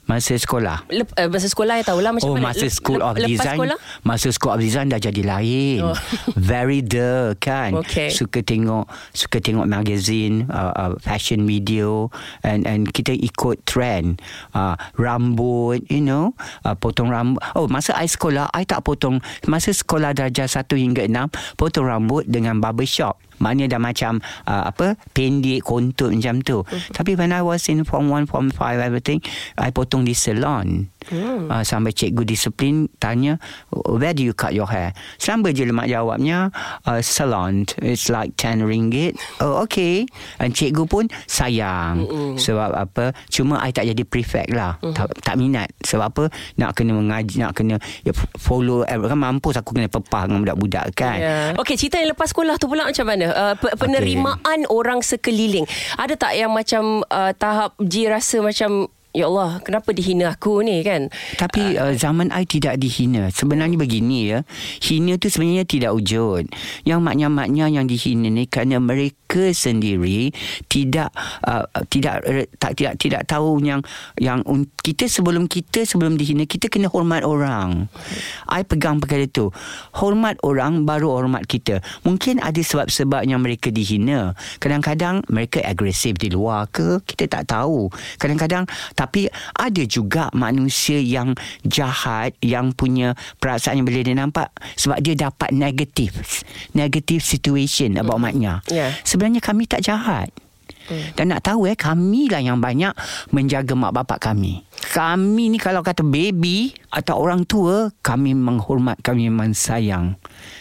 Masa 0.05 0.33
sekolah. 0.33 0.85
Lep, 0.88 1.09
uh, 1.13 1.27
masa 1.27 1.47
sekolah 1.47 1.81
saya 1.81 1.85
tahulah 1.85 2.12
macam 2.13 2.29
Oh 2.29 2.38
mana. 2.38 2.53
masa 2.53 2.65
School 2.67 3.01
lep- 3.01 3.07
of 3.07 3.13
lepas 3.17 3.29
Design. 3.29 3.57
sekolah? 3.57 3.77
Masa 4.01 4.27
School 4.29 4.51
of 4.53 4.59
Design 4.62 4.88
Dah 4.88 5.01
jadi 5.01 5.21
lain. 5.21 5.79
Oh. 5.81 5.97
Very 6.38 6.79
the 6.79 7.33
kan? 7.38 7.74
Okay. 7.81 8.13
Suka 8.13 8.39
tengok 8.39 8.85
Suka 9.12 9.41
tengok 9.41 9.65
magazine 9.65 10.45
uh, 10.47 10.71
uh, 10.71 10.93
Fashion 10.97 11.43
video 11.43 12.13
And 12.41 12.63
and 12.63 12.88
kita 12.88 13.12
ikut 13.12 13.65
trend. 13.65 14.21
Uh, 14.51 14.77
Rambut 14.95 15.81
You 15.89 16.01
know? 16.01 16.38
Uh, 16.62 16.74
Potong 16.74 17.09
rambut. 17.09 17.41
Oh 17.53 17.65
masa 17.65 17.97
I 17.97 18.05
sekolah 18.05 18.50
I 18.51 18.63
tak 18.63 18.85
potong. 18.85 19.19
Masa 19.45 19.74
sekolah 19.74 20.13
darjah 20.13 20.45
1 20.45 20.69
hingga 20.75 21.03
6 21.05 21.57
Potong 21.57 21.85
rambut 21.85 22.24
Dengan 22.25 22.57
barber 22.57 22.85
shop 22.85 23.17
Maknanya 23.39 23.77
dah 23.77 23.82
macam 23.82 24.24
uh, 24.48 24.70
apa 24.70 24.96
pendek 25.12 25.65
kontur 25.65 26.12
macam 26.12 26.39
tu. 26.42 26.63
Mhm. 26.63 26.96
Tapi 26.96 27.12
when 27.20 27.32
I 27.36 27.42
was 27.44 27.68
in 27.68 27.84
form 27.84 28.12
1 28.12 28.27
form 28.30 28.51
5 28.51 28.80
everything 28.80 29.20
I 29.60 29.72
potong 29.72 30.08
di 30.08 30.15
salon. 30.15 30.95
Hmm. 31.09 31.47
Uh, 31.51 31.63
sampai 31.63 31.91
cikgu 31.93 32.25
disiplin 32.25 32.89
tanya 32.97 33.38
where 33.71 34.13
do 34.13 34.25
you 34.25 34.33
cut 34.33 34.51
your 34.51 34.69
hair? 34.69 34.91
Sambil 35.21 35.53
je 35.53 35.65
lemak 35.67 35.89
jawabnya 35.89 36.50
uh, 36.85 37.01
salon 37.01 37.65
it's 37.81 38.09
like 38.09 38.33
10 38.38 38.65
ringgit. 38.65 39.17
Oh 39.41 39.63
okay. 39.63 40.05
And 40.41 40.51
cikgu 40.51 40.85
pun 40.89 41.05
sayang. 41.29 42.05
Hmm. 42.05 42.35
Sebab 42.38 42.71
apa? 42.74 43.12
Cuma 43.29 43.62
I 43.62 43.71
tak 43.71 43.89
jadi 43.89 44.03
prefect 44.05 44.51
lah. 44.53 44.77
Hmm. 44.81 44.93
Tak, 44.93 45.21
tak 45.21 45.35
minat. 45.38 45.69
Sebab 45.83 46.05
apa? 46.05 46.24
Nak 46.57 46.71
kena 46.77 46.95
mengaji, 46.95 47.41
nak 47.41 47.53
kena 47.57 47.75
ya, 48.03 48.12
follow 48.38 48.85
kan 48.85 49.17
mampus 49.17 49.59
aku 49.59 49.75
kena 49.75 49.91
pepah 49.91 50.27
dengan 50.27 50.41
budak-budak 50.45 50.85
kan. 50.97 51.17
Ya. 51.17 51.35
Okey, 51.59 51.75
cerita 51.77 52.01
yang 52.01 52.13
lepas 52.13 52.31
sekolah 52.31 52.55
tu 52.57 52.67
pula 52.69 52.88
macam 52.88 53.05
mana? 53.05 53.27
Uh, 53.31 53.53
pe- 53.57 53.75
penerimaan 53.77 54.59
okay. 54.65 54.74
orang 54.74 55.00
sekeliling. 55.01 55.65
Ada 56.00 56.17
tak 56.17 56.33
yang 56.38 56.51
macam 56.51 57.05
uh, 57.07 57.31
tahap 57.35 57.77
Ji 57.81 58.07
rasa 58.09 58.41
macam 58.41 58.89
Ya 59.15 59.31
Allah, 59.31 59.63
kenapa 59.63 59.95
dihina 59.95 60.36
aku 60.36 60.60
ni 60.60 60.84
kan? 60.84 61.07
Tapi 61.39 61.79
uh, 61.79 61.95
zaman 61.95 62.36
I 62.36 62.43
tidak 62.43 62.75
dihina. 62.75 63.31
Sebenarnya 63.31 63.79
begini 63.79 64.36
ya. 64.36 64.43
Hina 64.84 65.15
tu 65.15 65.31
sebenarnya 65.31 65.63
tidak 65.63 65.95
wujud. 65.95 66.51
Yang 66.84 67.00
maknya-maknya 67.00 67.72
yang 67.72 67.88
dihina 67.88 68.27
ni 68.27 68.43
kerana 68.43 68.84
mereka 68.84 69.55
sendiri 69.55 70.36
tidak 70.67 71.15
uh, 71.48 71.63
tidak 71.88 72.27
tak 72.60 72.75
tidak 72.75 72.93
tidak 73.00 73.22
tahu 73.24 73.63
yang 73.63 73.79
yang 74.19 74.43
un- 74.43 74.67
kita 74.84 75.07
sebelum 75.07 75.48
kita 75.48 75.88
sebelum 75.88 76.19
dihina 76.19 76.43
kita 76.43 76.67
kena 76.67 76.91
hormat 76.91 77.24
orang. 77.24 77.88
I 78.51 78.67
pegang 78.67 79.00
perkara 79.00 79.31
tu. 79.31 79.55
Hormat 79.95 80.43
orang 80.43 80.84
baru 80.84 81.15
hormat 81.24 81.48
kita. 81.48 81.79
Mungkin 82.03 82.43
ada 82.43 82.60
sebab-sebab 82.60 83.24
yang 83.24 83.39
mereka 83.39 83.72
dihina. 83.72 84.36
Kadang-kadang 84.60 85.24
mereka 85.31 85.63
agresif 85.63 86.19
di 86.19 86.27
luar 86.27 86.67
ke 86.67 87.00
kita 87.07 87.31
tak 87.31 87.55
tahu. 87.55 87.88
Kadang-kadang 88.19 88.67
tapi 89.05 89.29
ada 89.53 89.83
juga 89.85 90.33
manusia 90.33 90.97
yang 90.97 91.38
jahat 91.62 92.33
yang 92.41 92.74
punya 92.74 93.13
perasaan 93.38 93.79
yang 93.79 93.85
bila 93.85 94.01
dia 94.01 94.17
nampak 94.17 94.50
sebab 94.74 94.97
dia 94.97 95.13
dapat 95.13 95.53
negatif 95.53 96.41
negative 96.74 97.21
situation 97.21 98.01
about 98.01 98.17
maknya. 98.17 98.65
Yeah. 98.67 98.97
Sebenarnya 99.05 99.45
kami 99.45 99.69
tak 99.69 99.85
jahat. 99.85 100.33
Dan 100.89 101.34
nak 101.34 101.42
tahu 101.46 101.65
eh 101.70 101.77
kami 101.77 102.30
lah 102.30 102.42
yang 102.42 102.62
banyak 102.62 102.94
menjaga 103.34 103.74
mak 103.74 103.94
bapak 103.96 104.20
kami. 104.32 104.62
Kami 104.94 105.50
ni 105.50 105.58
kalau 105.58 105.82
kata 105.82 106.06
baby 106.06 106.72
atau 106.94 107.20
orang 107.20 107.44
tua 107.44 107.89
kami 108.06 108.38
menghormat 108.38 109.01
kami 109.01 109.27
memang 109.27 109.51
sayang. 109.51 110.15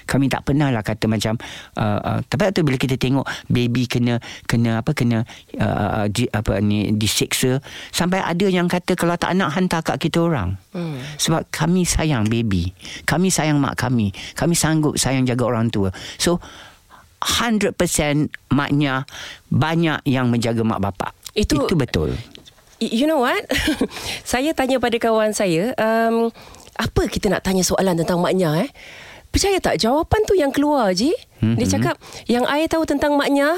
Kami 0.09 0.29
tak 0.33 0.49
pernah 0.49 0.73
lah 0.73 0.81
kata 0.81 1.09
macam 1.09 1.37
uh, 1.77 2.01
uh, 2.01 2.19
tapi 2.25 2.53
tu 2.53 2.65
bila 2.65 2.81
kita 2.81 2.97
tengok 2.97 3.25
baby 3.49 3.85
kena 3.85 4.21
kena 4.49 4.81
apa 4.81 4.97
kena 4.97 5.25
uh, 5.61 6.05
uh, 6.05 6.07
di, 6.09 6.29
apa 6.29 6.61
ni 6.61 6.93
disiksa 6.97 7.61
sampai 7.93 8.21
ada 8.21 8.47
yang 8.49 8.69
kata 8.69 8.97
kalau 8.97 9.17
tak 9.17 9.37
nak 9.37 9.53
hantar 9.53 9.85
kat 9.85 10.01
kita 10.01 10.25
orang. 10.25 10.57
Hmm. 10.73 10.99
Sebab 11.21 11.49
kami 11.53 11.85
sayang 11.85 12.27
baby. 12.29 12.73
Kami 13.05 13.29
sayang 13.29 13.61
mak 13.61 13.77
kami. 13.77 14.11
Kami 14.35 14.55
sanggup 14.57 14.97
sayang 14.97 15.29
jaga 15.29 15.45
orang 15.47 15.69
tua. 15.69 15.93
So 16.17 16.41
100% 17.25 17.73
maknya 18.53 19.09
banyak 19.49 20.05
yang 20.05 20.29
menjaga 20.29 20.61
mak 20.61 20.85
bapak. 20.85 21.13
Itu- 21.33 21.65
Itu 21.65 21.75
betul. 21.75 22.15
You 22.79 23.09
know 23.09 23.23
what? 23.23 23.49
saya 24.29 24.53
tanya 24.53 24.77
pada 24.77 24.99
kawan 25.01 25.33
saya, 25.33 25.73
um, 25.79 26.29
apa 26.75 27.09
kita 27.09 27.33
nak 27.33 27.41
tanya 27.41 27.65
soalan 27.65 27.97
tentang 27.97 28.21
maknya 28.21 28.67
eh? 28.67 28.71
Percaya 29.33 29.57
tak 29.59 29.81
jawapan 29.81 30.21
tu 30.27 30.35
yang 30.37 30.53
keluar 30.53 30.93
je. 30.93 31.11
Mm-hmm. 31.41 31.57
Dia 31.57 31.67
cakap, 31.67 31.97
yang 32.29 32.45
I 32.45 32.69
tahu 32.69 32.85
tentang 32.85 33.17
maknya, 33.17 33.57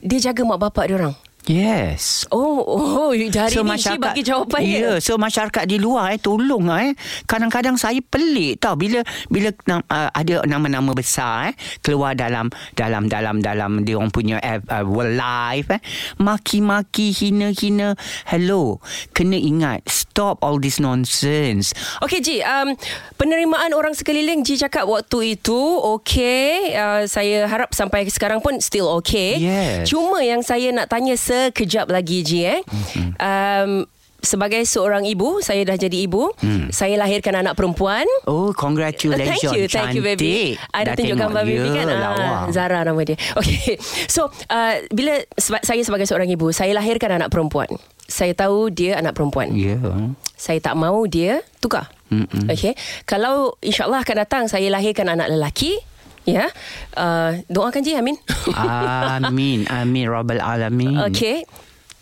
dia 0.00 0.20
jaga 0.22 0.46
mak 0.46 0.60
bapak 0.60 0.88
dia 0.88 0.96
orang. 0.96 1.14
Yes. 1.48 2.28
Oh, 2.28 2.60
oh 2.60 3.10
hari 3.16 3.32
so, 3.32 3.64
ni 3.64 3.76
Cik 3.80 3.96
bagi 3.96 4.20
jawapan 4.20 4.60
Ya, 4.60 4.76
yeah, 4.76 4.96
so 5.00 5.16
masyarakat 5.16 5.64
di 5.64 5.80
luar 5.80 6.12
eh 6.12 6.20
tolong 6.20 6.68
eh. 6.68 6.92
Kadang-kadang 7.24 7.80
saya 7.80 7.98
pelik 8.04 8.60
tau 8.60 8.76
bila 8.76 9.00
bila 9.32 9.48
uh, 9.72 10.10
ada 10.12 10.44
nama-nama 10.44 10.92
besar 10.92 11.52
eh 11.52 11.54
keluar 11.80 12.12
dalam 12.12 12.52
dalam 12.76 13.08
dalam 13.08 13.40
dalam 13.40 13.88
dia 13.88 13.96
orang 13.96 14.12
punya 14.12 14.36
uh, 14.36 14.84
world 14.84 15.16
life 15.16 15.72
eh 15.72 15.80
maki-maki 16.20 17.08
hina-hina. 17.16 17.96
Hello, 18.28 18.84
kena 19.16 19.40
ingat 19.40 19.88
stop 19.88 20.44
all 20.44 20.60
this 20.60 20.76
nonsense. 20.76 21.72
Okay 22.04 22.20
Ji, 22.20 22.44
um, 22.44 22.76
penerimaan 23.16 23.72
orang 23.72 23.96
sekeliling 23.96 24.44
Ji 24.44 24.60
cakap 24.60 24.84
waktu 24.84 25.40
itu 25.40 25.56
okay. 25.80 26.76
Uh, 26.76 27.08
saya 27.08 27.48
harap 27.48 27.72
sampai 27.72 28.04
sekarang 28.12 28.44
pun 28.44 28.60
still 28.60 28.92
okay. 28.92 29.40
Yes. 29.40 29.88
Cuma 29.88 30.20
yang 30.20 30.44
saya 30.44 30.68
nak 30.74 30.92
tanya 30.92 31.16
sekejap 31.30 31.86
lagi 31.86 32.26
Ji 32.26 32.42
eh. 32.42 32.60
Mm-hmm. 32.66 33.08
Um, 33.22 33.72
sebagai 34.20 34.62
seorang 34.68 35.08
ibu, 35.08 35.40
saya 35.40 35.64
dah 35.64 35.76
jadi 35.80 36.04
ibu. 36.04 36.28
Hmm. 36.44 36.68
Saya 36.68 37.00
lahirkan 37.00 37.40
anak 37.40 37.56
perempuan. 37.56 38.04
Oh, 38.28 38.52
congratulations. 38.52 39.40
Thank 39.40 39.56
you, 39.56 39.64
thank 39.66 39.96
you 39.96 40.04
baby. 40.04 40.60
Ada 40.76 40.92
tunjuk 40.92 41.16
gambar 41.16 41.42
baby 41.48 41.68
kan? 41.72 41.88
Ah, 41.88 42.44
Zara 42.52 42.84
nama 42.84 43.00
dia. 43.00 43.16
Okay. 43.40 43.80
So, 44.06 44.28
uh, 44.52 44.74
bila 44.92 45.24
saya 45.40 45.80
sebagai 45.80 46.04
seorang 46.04 46.28
ibu, 46.28 46.52
saya 46.52 46.76
lahirkan 46.76 47.16
anak 47.16 47.32
perempuan. 47.32 47.68
Saya 48.10 48.36
tahu 48.36 48.68
dia 48.68 49.00
anak 49.00 49.16
perempuan. 49.16 49.56
Ya. 49.56 49.80
Yeah. 49.80 50.12
Saya 50.36 50.58
tak 50.60 50.76
mau 50.76 51.00
dia 51.08 51.40
tukar. 51.62 51.88
Mm-mm. 52.10 52.50
Okay. 52.50 52.74
Kalau 53.06 53.56
insyaAllah 53.62 54.02
akan 54.02 54.16
datang, 54.26 54.42
saya 54.50 54.66
lahirkan 54.68 55.06
anak 55.08 55.30
lelaki. 55.30 55.78
Ya. 56.28 56.52
Uh, 56.94 57.40
doakan 57.48 57.80
je, 57.80 57.96
Amin. 57.96 58.16
Amin. 59.24 59.64
Amin. 59.80 60.04
Rabbal 60.06 60.40
Alamin. 60.40 61.00
Okay 61.10 61.44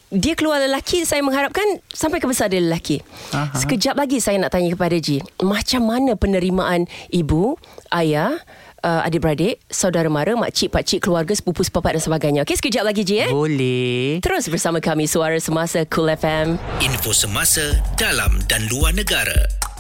dia 0.08 0.32
keluar 0.32 0.60
lelaki 0.60 1.04
saya 1.04 1.20
mengharapkan 1.20 1.64
sampai 1.92 2.18
ke 2.20 2.26
besar 2.28 2.48
dia 2.48 2.64
lelaki. 2.64 3.04
Aha. 3.36 3.52
Sekejap 3.52 3.94
lagi 3.96 4.24
saya 4.24 4.40
nak 4.40 4.56
tanya 4.56 4.72
kepada 4.72 4.96
Ji, 4.96 5.20
macam 5.44 5.84
mana 5.84 6.16
penerimaan 6.16 6.88
ibu, 7.12 7.60
ayah, 7.92 8.40
uh, 8.84 9.04
adik-beradik, 9.04 9.60
saudara 9.68 10.08
mara, 10.08 10.32
makcik, 10.32 10.72
pakcik, 10.72 11.04
keluarga, 11.04 11.36
sepupu, 11.36 11.60
sepapak 11.60 11.96
dan 11.96 12.02
sebagainya. 12.02 12.40
Okey, 12.48 12.56
sekejap 12.56 12.84
lagi 12.88 13.04
Ji 13.04 13.28
eh. 13.28 13.30
Boleh. 13.30 14.24
Terus 14.24 14.48
bersama 14.48 14.80
kami 14.80 15.04
Suara 15.04 15.36
Semasa 15.36 15.84
Cool 15.92 16.08
FM. 16.16 16.56
Info 16.80 17.12
semasa 17.12 17.76
dalam 18.00 18.40
dan 18.48 18.64
luar 18.72 18.96
negara. 18.96 19.36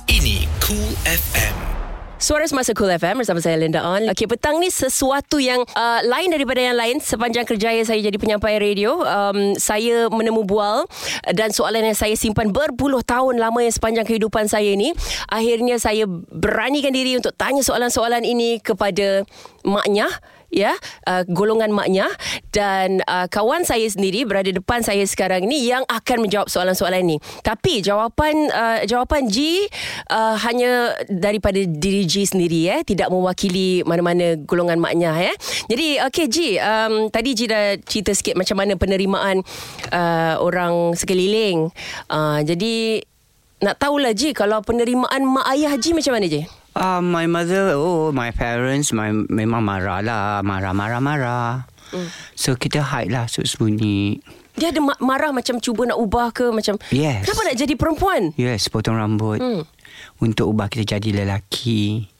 Ini 0.08 0.44
Cool 0.60 0.92
FM. 1.08 1.77
Suara 2.18 2.50
Semasa 2.50 2.74
Cool 2.74 2.90
FM 2.98 3.22
bersama 3.22 3.38
saya 3.38 3.54
Linda 3.54 3.78
On. 3.78 4.02
Okey, 4.10 4.26
petang 4.26 4.58
ni 4.58 4.74
sesuatu 4.74 5.38
yang 5.38 5.62
uh, 5.62 6.02
lain 6.02 6.34
daripada 6.34 6.58
yang 6.58 6.74
lain. 6.74 6.98
Sepanjang 6.98 7.46
kerjaya 7.46 7.78
saya 7.86 8.02
jadi 8.02 8.18
penyampai 8.18 8.58
radio, 8.58 9.06
um, 9.06 9.54
saya 9.54 10.10
menemu 10.10 10.42
bual 10.42 10.90
dan 11.30 11.54
soalan 11.54 11.86
yang 11.86 11.94
saya 11.94 12.18
simpan 12.18 12.50
berpuluh 12.50 13.06
tahun 13.06 13.38
lama 13.38 13.62
yang 13.62 13.70
sepanjang 13.70 14.02
kehidupan 14.02 14.50
saya 14.50 14.74
ni, 14.74 14.98
akhirnya 15.30 15.78
saya 15.78 16.10
beranikan 16.10 16.90
diri 16.90 17.14
untuk 17.14 17.38
tanya 17.38 17.62
soalan-soalan 17.62 18.26
ini 18.26 18.58
kepada 18.58 19.22
maknya 19.62 20.10
ya 20.48 20.72
uh, 21.04 21.22
golongan 21.28 21.68
maknya 21.72 22.08
dan 22.50 23.04
uh, 23.04 23.28
kawan 23.28 23.62
saya 23.68 23.84
sendiri 23.84 24.24
berada 24.24 24.48
depan 24.48 24.80
saya 24.80 25.04
sekarang 25.04 25.44
ni 25.44 25.68
yang 25.68 25.84
akan 25.86 26.24
menjawab 26.24 26.48
soalan-soalan 26.48 27.04
ini. 27.04 27.16
Tapi 27.44 27.84
jawapan 27.84 28.48
uh, 28.50 28.80
jawapan 28.88 29.28
G 29.28 29.68
uh, 30.10 30.36
hanya 30.40 30.96
daripada 31.06 31.60
diri 31.62 32.08
G 32.08 32.24
sendiri 32.24 32.68
ya, 32.68 32.76
tidak 32.82 33.12
mewakili 33.12 33.84
mana-mana 33.84 34.34
golongan 34.40 34.80
maknya 34.80 35.12
ya. 35.16 35.34
Jadi 35.68 36.00
okey 36.08 36.26
G, 36.26 36.36
um, 36.58 37.12
tadi 37.12 37.36
G 37.36 37.40
dah 37.46 37.76
cerita 37.84 38.12
sikit 38.16 38.34
macam 38.34 38.56
mana 38.58 38.74
penerimaan 38.74 39.44
uh, 39.92 40.34
orang 40.40 40.96
sekeliling. 40.96 41.70
Uh, 42.08 42.40
jadi 42.42 43.04
nak 43.58 43.76
tahulah 43.82 44.14
G 44.14 44.30
kalau 44.32 44.62
penerimaan 44.62 45.26
mak 45.26 45.46
ayah 45.52 45.74
G 45.76 45.90
macam 45.90 46.14
mana 46.14 46.30
G? 46.30 46.46
Uh, 46.76 47.00
my 47.00 47.24
mother, 47.24 47.74
oh, 47.74 48.12
my 48.12 48.30
parents, 48.30 48.92
my 48.92 49.10
memang 49.10 49.64
marah 49.64 50.04
lah. 50.04 50.44
Marah, 50.44 50.76
marah, 50.76 51.00
marah. 51.00 51.66
Mm. 51.90 52.08
So, 52.36 52.54
kita 52.54 52.84
hide 52.84 53.10
lah 53.10 53.26
sembunyi. 53.26 54.20
Dia 54.58 54.74
ada 54.74 54.82
marah 54.98 55.30
macam 55.30 55.62
cuba 55.62 55.86
nak 55.86 55.98
ubah 56.02 56.34
ke? 56.34 56.50
macam 56.50 56.76
Yes. 56.90 57.22
Kenapa 57.22 57.40
nak 57.46 57.56
jadi 57.56 57.74
perempuan? 57.78 58.22
Yes, 58.34 58.66
potong 58.68 58.98
rambut. 58.98 59.38
Mm. 59.38 59.62
Untuk 60.18 60.50
ubah 60.50 60.66
kita 60.66 60.98
jadi 60.98 61.22
lelaki. 61.24 62.10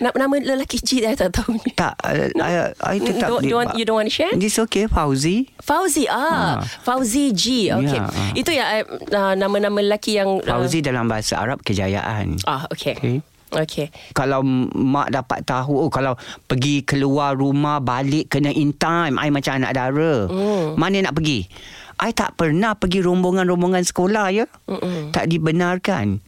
Nak 0.00 0.16
nama 0.16 0.32
lelaki 0.40 0.80
G 0.80 1.04
dah 1.04 1.12
tak 1.12 1.36
tahu 1.36 1.60
ni. 1.60 1.76
Tak, 1.76 1.92
uh, 2.00 2.32
I, 2.40 2.72
I 2.72 2.96
tetap... 3.04 3.28
Don't, 3.28 3.44
don't 3.44 3.58
want, 3.60 3.70
you 3.76 3.84
don't 3.84 4.00
want 4.00 4.08
to 4.08 4.14
share? 4.14 4.32
It's 4.32 4.56
okay, 4.56 4.88
Fauzi. 4.88 5.52
Fauzi, 5.60 6.08
ah. 6.08 6.56
ah. 6.56 6.64
Fauzi 6.64 7.36
G, 7.36 7.68
okay. 7.68 8.00
Yeah, 8.00 8.08
ah. 8.08 8.32
Itu 8.32 8.50
ya 8.54 8.80
uh, 8.86 9.34
nama-nama 9.36 9.76
lelaki 9.84 10.16
yang... 10.16 10.40
Fauzi 10.40 10.80
uh, 10.80 10.88
dalam 10.88 11.04
bahasa 11.04 11.36
Arab, 11.36 11.60
kejayaan. 11.60 12.40
Ah, 12.48 12.64
okay. 12.72 12.96
okay. 12.96 13.16
Okay. 13.50 13.90
Kalau 14.14 14.46
mak 14.74 15.10
dapat 15.10 15.42
tahu, 15.42 15.86
oh 15.86 15.90
kalau 15.90 16.14
pergi 16.46 16.86
keluar 16.86 17.34
rumah 17.34 17.82
balik 17.82 18.30
kena 18.30 18.54
in 18.54 18.74
time, 18.78 19.18
I 19.18 19.28
macam 19.34 19.58
anak 19.58 19.74
dara. 19.74 20.30
Mm. 20.30 20.78
Mana 20.78 20.96
nak 21.10 21.18
pergi? 21.18 21.46
I 22.00 22.10
tak 22.16 22.38
pernah 22.38 22.78
pergi 22.78 23.04
rombongan-rombongan 23.04 23.84
sekolah 23.84 24.26
ya. 24.32 24.46
Mm-mm. 24.70 25.12
Tak 25.12 25.28
dibenarkan. 25.28 26.22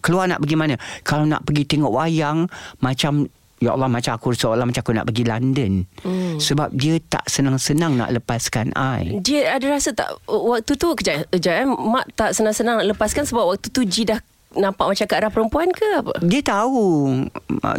Keluar 0.00 0.30
nak 0.30 0.40
pergi 0.40 0.56
mana? 0.56 0.76
Kalau 1.02 1.26
nak 1.26 1.42
pergi 1.44 1.66
tengok 1.66 1.92
wayang, 1.92 2.46
macam 2.80 3.26
Ya 3.62 3.78
Allah 3.78 3.86
macam 3.86 4.18
aku 4.18 4.34
seolah 4.34 4.66
macam 4.66 4.82
aku 4.82 4.90
nak 4.90 5.06
pergi 5.06 5.22
London. 5.22 5.86
Mm. 6.02 6.42
Sebab 6.42 6.74
dia 6.74 6.98
tak 6.98 7.30
senang-senang 7.30 7.94
nak 7.94 8.10
lepaskan 8.10 8.74
I. 8.74 9.22
Dia 9.22 9.54
ada 9.54 9.70
rasa 9.70 9.94
tak 9.94 10.10
waktu 10.26 10.74
tu 10.74 10.90
kejap, 10.98 11.30
kejap 11.30 11.62
eh, 11.62 11.66
mak 11.70 12.10
tak 12.18 12.34
senang-senang 12.34 12.82
nak 12.82 12.90
lepaskan 12.90 13.22
sebab 13.22 13.54
waktu 13.54 13.70
tu 13.70 13.86
Ji 13.86 14.02
dah 14.02 14.18
nampak 14.56 14.92
macam 14.92 15.06
ke 15.08 15.14
arah 15.16 15.30
perempuan 15.32 15.68
ke 15.72 15.88
apa? 16.02 16.14
Dia 16.20 16.42
tahu. 16.44 16.84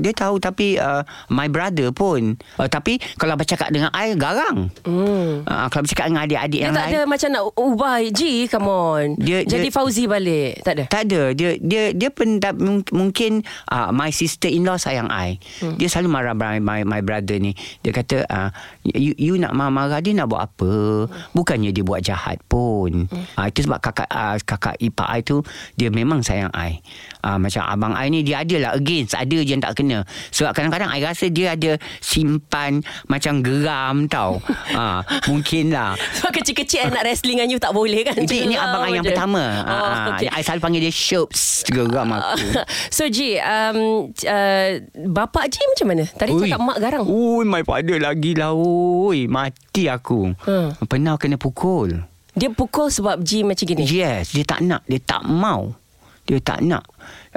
Dia 0.01 0.13
tahu 0.15 0.35
tapi 0.41 0.77
uh, 0.77 1.05
my 1.29 1.47
brother 1.49 1.93
pun. 1.93 2.37
Uh, 2.57 2.69
tapi 2.69 2.97
kalau 3.19 3.37
bercakap 3.37 3.69
dengan 3.69 3.93
I 3.93 4.15
garang. 4.17 4.73
Hmm. 4.85 5.43
Uh, 5.45 5.67
kalau 5.69 5.83
bercakap 5.85 6.09
dengan 6.09 6.25
adik-adik 6.25 6.59
dia 6.59 6.69
yang 6.69 6.75
lain. 6.75 6.79
Dia 6.79 6.89
tak 6.89 6.93
ada 6.93 7.09
macam 7.09 7.29
nak 7.33 7.43
ubah 7.57 7.95
G, 8.13 8.21
come 8.49 8.69
on. 8.69 9.05
Dia, 9.19 9.45
Jadi 9.45 9.69
dia, 9.69 9.75
Fauzi 9.75 10.03
balik. 10.05 10.63
Tak 10.63 10.73
ada. 10.77 10.83
Tak 10.89 11.01
ada. 11.09 11.21
Dia 11.33 11.49
dia 11.59 11.83
dia 11.93 12.09
pun 12.13 12.37
tak, 12.37 12.57
mungkin 12.91 13.41
uh, 13.71 13.89
my 13.89 14.09
sister 14.13 14.49
in 14.49 14.65
law 14.65 14.77
sayang 14.77 15.09
I. 15.09 15.37
Hmm. 15.61 15.75
Dia 15.77 15.87
selalu 15.89 16.09
marah 16.09 16.35
my, 16.37 16.57
my 16.61 16.79
my 16.85 17.01
brother 17.01 17.37
ni. 17.37 17.57
Dia 17.81 17.91
kata 17.93 18.25
uh, 18.29 18.49
you, 18.83 19.15
you 19.15 19.33
nak 19.39 19.55
marah 19.55 20.03
dia 20.03 20.11
nak 20.11 20.27
buat 20.27 20.41
apa? 20.43 21.07
Bukannya 21.31 21.71
dia 21.71 21.83
buat 21.83 22.03
jahat 22.03 22.43
pun. 22.51 23.07
Hmm. 23.07 23.23
Uh, 23.39 23.47
itu 23.47 23.63
sebab 23.63 23.79
kakak 23.79 24.07
uh, 24.11 24.35
kakak 24.43 24.75
ipar 24.83 25.07
I 25.15 25.23
tu 25.23 25.41
dia 25.79 25.87
memang 25.87 26.19
sayang 26.19 26.51
I. 26.51 26.83
Uh, 27.23 27.39
macam 27.39 27.63
abang 27.63 27.95
I 27.95 28.11
ni 28.11 28.19
dia 28.19 28.43
ada 28.43 28.55
lah 28.59 28.71
against. 28.75 29.15
Ada 29.15 29.39
je 29.47 29.55
yang 29.55 29.63
tak 29.63 29.79
kena. 29.79 30.03
Sebab 30.35 30.51
kadang-kadang 30.51 30.91
I 30.91 30.99
rasa 30.99 31.31
dia 31.31 31.55
ada 31.55 31.79
simpan 32.03 32.83
macam 33.07 33.39
geram 33.39 34.11
tau. 34.11 34.43
uh, 34.75 34.99
mungkin 35.31 35.71
lah. 35.71 35.95
Sebab 36.19 36.35
kecil-kecil 36.35 36.83
I 36.83 36.91
nak 36.91 37.07
wrestling 37.07 37.39
dengan 37.39 37.47
you 37.47 37.63
tak 37.63 37.71
boleh 37.71 38.03
kan? 38.03 38.19
Ini, 38.19 38.37
ini 38.51 38.55
abang 38.59 38.83
I 38.91 38.99
yang 38.99 39.07
je. 39.07 39.15
pertama. 39.15 39.43
Oh, 39.63 39.71
uh, 39.71 40.05
okay. 40.19 40.27
I 40.27 40.43
selalu 40.43 40.61
panggil 40.67 40.81
dia 40.83 40.91
Shops. 40.91 41.63
Geram 41.71 42.11
aku. 42.11 42.43
so 42.99 43.07
Ji, 43.07 43.39
um, 43.39 44.11
uh, 44.11 44.69
bapak 45.07 45.47
Ji 45.47 45.63
macam 45.63 45.87
mana? 45.95 46.03
Tadi 46.03 46.31
Ui. 46.35 46.41
cakap 46.43 46.59
mak 46.59 46.77
garang. 46.83 47.07
Ui, 47.07 47.47
my 47.47 47.63
father 47.63 48.03
lagi 48.03 48.35
lah. 48.35 48.51
Ui, 48.51 49.31
mati 49.31 49.87
aku. 49.87 50.35
Hmm. 50.43 50.75
Pernah 50.83 51.15
kena 51.15 51.39
pukul. 51.39 52.03
Dia 52.35 52.49
pukul 52.49 52.89
sebab 52.89 53.21
G 53.21 53.45
macam 53.45 53.63
gini? 53.63 53.85
Yes, 53.85 54.33
dia 54.33 54.43
tak 54.43 54.65
nak. 54.65 54.83
Dia 54.89 54.97
tak 54.99 55.23
mau 55.23 55.82
dia 56.27 56.39
tak 56.39 56.63
nak 56.63 56.83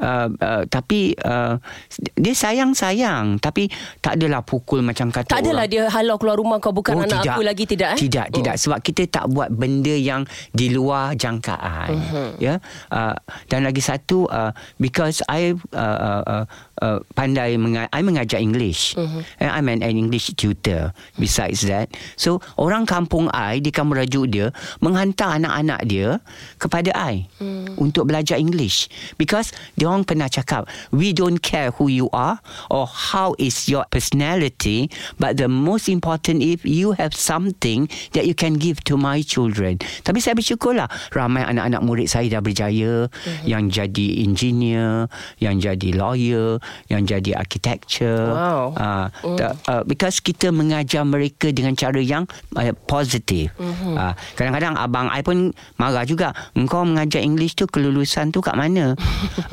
uh, 0.00 0.28
uh, 0.28 0.62
tapi 0.68 1.16
uh, 1.24 1.56
dia 2.16 2.34
sayang-sayang 2.36 3.40
tapi 3.40 3.68
tak 4.00 4.20
adalah 4.20 4.44
pukul 4.44 4.84
macam 4.84 5.08
kata 5.08 5.32
tak 5.32 5.42
adalah 5.44 5.64
dia 5.64 5.88
halau 5.88 6.16
keluar 6.20 6.36
rumah 6.36 6.58
kau 6.60 6.72
bukan 6.72 7.00
oh, 7.00 7.04
anak 7.04 7.22
tidak. 7.24 7.34
aku 7.36 7.42
lagi 7.42 7.64
tidak 7.64 7.88
eh 7.96 8.00
tidak 8.06 8.26
oh. 8.30 8.34
tidak 8.40 8.54
sebab 8.60 8.78
kita 8.84 9.02
tak 9.08 9.24
buat 9.32 9.48
benda 9.52 9.94
yang 9.94 10.22
di 10.52 10.72
luar 10.72 11.16
jangkaan 11.16 11.90
uh-huh. 11.92 12.30
ya 12.42 12.60
uh, 12.92 13.14
dan 13.48 13.64
lagi 13.64 13.80
satu 13.80 14.28
uh, 14.28 14.52
because 14.76 15.24
i 15.30 15.52
uh, 15.72 15.98
uh, 15.98 16.22
uh, 16.24 16.44
uh, 16.84 16.98
pandai 17.16 17.56
menga- 17.56 17.90
i 17.90 18.00
mengajar 18.04 18.40
english 18.40 18.94
uh-huh. 18.96 19.22
and 19.40 19.48
i'm 19.52 19.66
an, 19.70 19.80
an 19.80 19.94
english 19.96 20.32
tutor 20.36 20.92
besides 21.16 21.64
that 21.64 21.88
so 22.18 22.42
orang 22.60 22.84
kampung 22.84 23.30
i 23.32 23.58
di 23.62 23.72
kampung 23.72 23.96
rajuk 23.96 24.28
dia 24.28 24.52
menghantar 24.82 25.40
anak-anak 25.40 25.80
dia 25.88 26.20
kepada 26.60 26.92
i 26.96 27.24
uh-huh. 27.40 27.78
untuk 27.80 28.08
belajar 28.08 28.36
english 28.36 28.90
because 29.16 29.54
dia 29.78 29.85
Diorang 29.86 30.02
pernah 30.02 30.26
cakap, 30.26 30.66
we 30.90 31.14
don't 31.14 31.38
care 31.38 31.70
who 31.78 31.86
you 31.86 32.10
are 32.10 32.42
or 32.74 32.90
how 32.90 33.38
is 33.38 33.70
your 33.70 33.86
personality, 33.86 34.90
but 35.14 35.38
the 35.38 35.46
most 35.46 35.86
important 35.86 36.42
if 36.42 36.66
you 36.66 36.90
have 36.98 37.14
something 37.14 37.86
that 38.10 38.26
you 38.26 38.34
can 38.34 38.58
give 38.58 38.82
to 38.82 38.98
my 38.98 39.22
children. 39.22 39.78
Tapi 40.02 40.18
saya 40.18 40.34
bersyukurlah 40.34 40.90
ramai 41.14 41.46
anak-anak 41.46 41.86
murid 41.86 42.10
saya 42.10 42.26
dah 42.26 42.42
berjaya 42.42 43.06
mm-hmm. 43.06 43.46
yang 43.46 43.70
jadi 43.70 44.26
engineer, 44.26 45.06
yang 45.38 45.62
jadi 45.62 45.94
lawyer, 45.94 46.58
yang 46.90 47.06
jadi 47.06 47.38
architecture. 47.38 48.34
Wow. 48.34 48.74
Uh, 48.74 49.06
mm. 49.22 49.38
uh, 49.70 49.86
because 49.86 50.18
kita 50.18 50.50
mengajar 50.50 51.06
mereka 51.06 51.54
dengan 51.54 51.78
cara 51.78 52.02
yang 52.02 52.26
uh, 52.58 52.74
positif. 52.90 53.54
Mm-hmm. 53.54 53.94
Uh, 53.94 54.18
kadang-kadang 54.34 54.74
abang 54.74 55.06
I 55.14 55.22
pun 55.22 55.54
marah 55.78 56.02
juga. 56.02 56.34
Engkau 56.58 56.82
mengajar 56.82 57.22
English 57.22 57.54
tu 57.54 57.70
kelulusan 57.70 58.34
tu 58.34 58.42
kat 58.42 58.58
mana? 58.58 58.98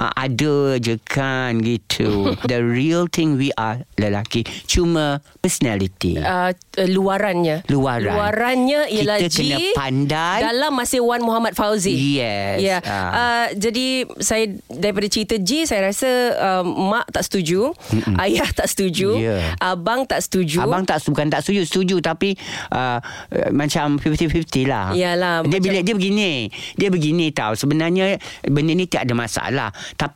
uh, 0.01 0.09
ada 0.23 0.79
je 0.79 0.95
kan 0.99 1.59
gitu. 1.59 2.31
The 2.49 2.63
real 2.63 3.07
thing 3.07 3.35
we 3.35 3.51
are 3.53 3.83
lelaki. 3.95 4.43
Cuma 4.63 5.19
personality. 5.39 6.15
Uh, 6.15 6.55
luarannya. 6.79 7.67
Luaran. 7.67 8.15
Luarannya 8.15 8.87
ialah 8.87 9.17
Kita 9.19 9.29
G 9.29 9.37
kena 9.43 9.57
pandai. 9.75 10.39
dalam 10.41 10.71
masa 10.71 10.97
Wan 10.99 11.19
Muhammad 11.19 11.53
Fauzi. 11.53 11.91
Yes. 12.15 12.63
Ya. 12.63 12.77
Ah. 12.79 13.11
Uh, 13.11 13.47
jadi 13.57 13.87
saya 14.19 14.45
daripada 14.69 15.07
cerita 15.07 15.35
G 15.35 15.67
saya 15.67 15.91
rasa 15.91 16.09
uh, 16.33 16.63
mak 16.63 17.11
tak 17.11 17.25
setuju, 17.25 17.75
Mm-mm. 17.91 18.15
ayah 18.21 18.47
tak 18.49 18.67
setuju, 18.67 19.19
Ya. 19.19 19.55
abang 19.59 20.05
tak 20.05 20.21
setuju. 20.21 20.63
Abang 20.63 20.85
tak 20.85 21.03
bukan 21.03 21.27
tak 21.27 21.41
setuju 21.41 21.61
setuju 21.65 21.95
tapi 21.99 22.39
uh, 22.69 23.01
uh, 23.01 23.49
macam 23.51 23.97
50-50 23.97 24.63
lah. 24.63 24.93
Yalah, 24.93 25.43
Dia 25.43 25.49
macam- 25.49 25.63
bila 25.63 25.79
dia 25.81 25.93
begini. 25.93 26.31
Dia 26.77 26.87
begini 26.87 27.33
tau. 27.33 27.53
Sebenarnya 27.53 28.15
benda 28.45 28.71
ni 28.71 28.85
tak 28.85 29.09
ada 29.09 29.13
masalah. 29.13 29.69
Tapi 29.95 30.12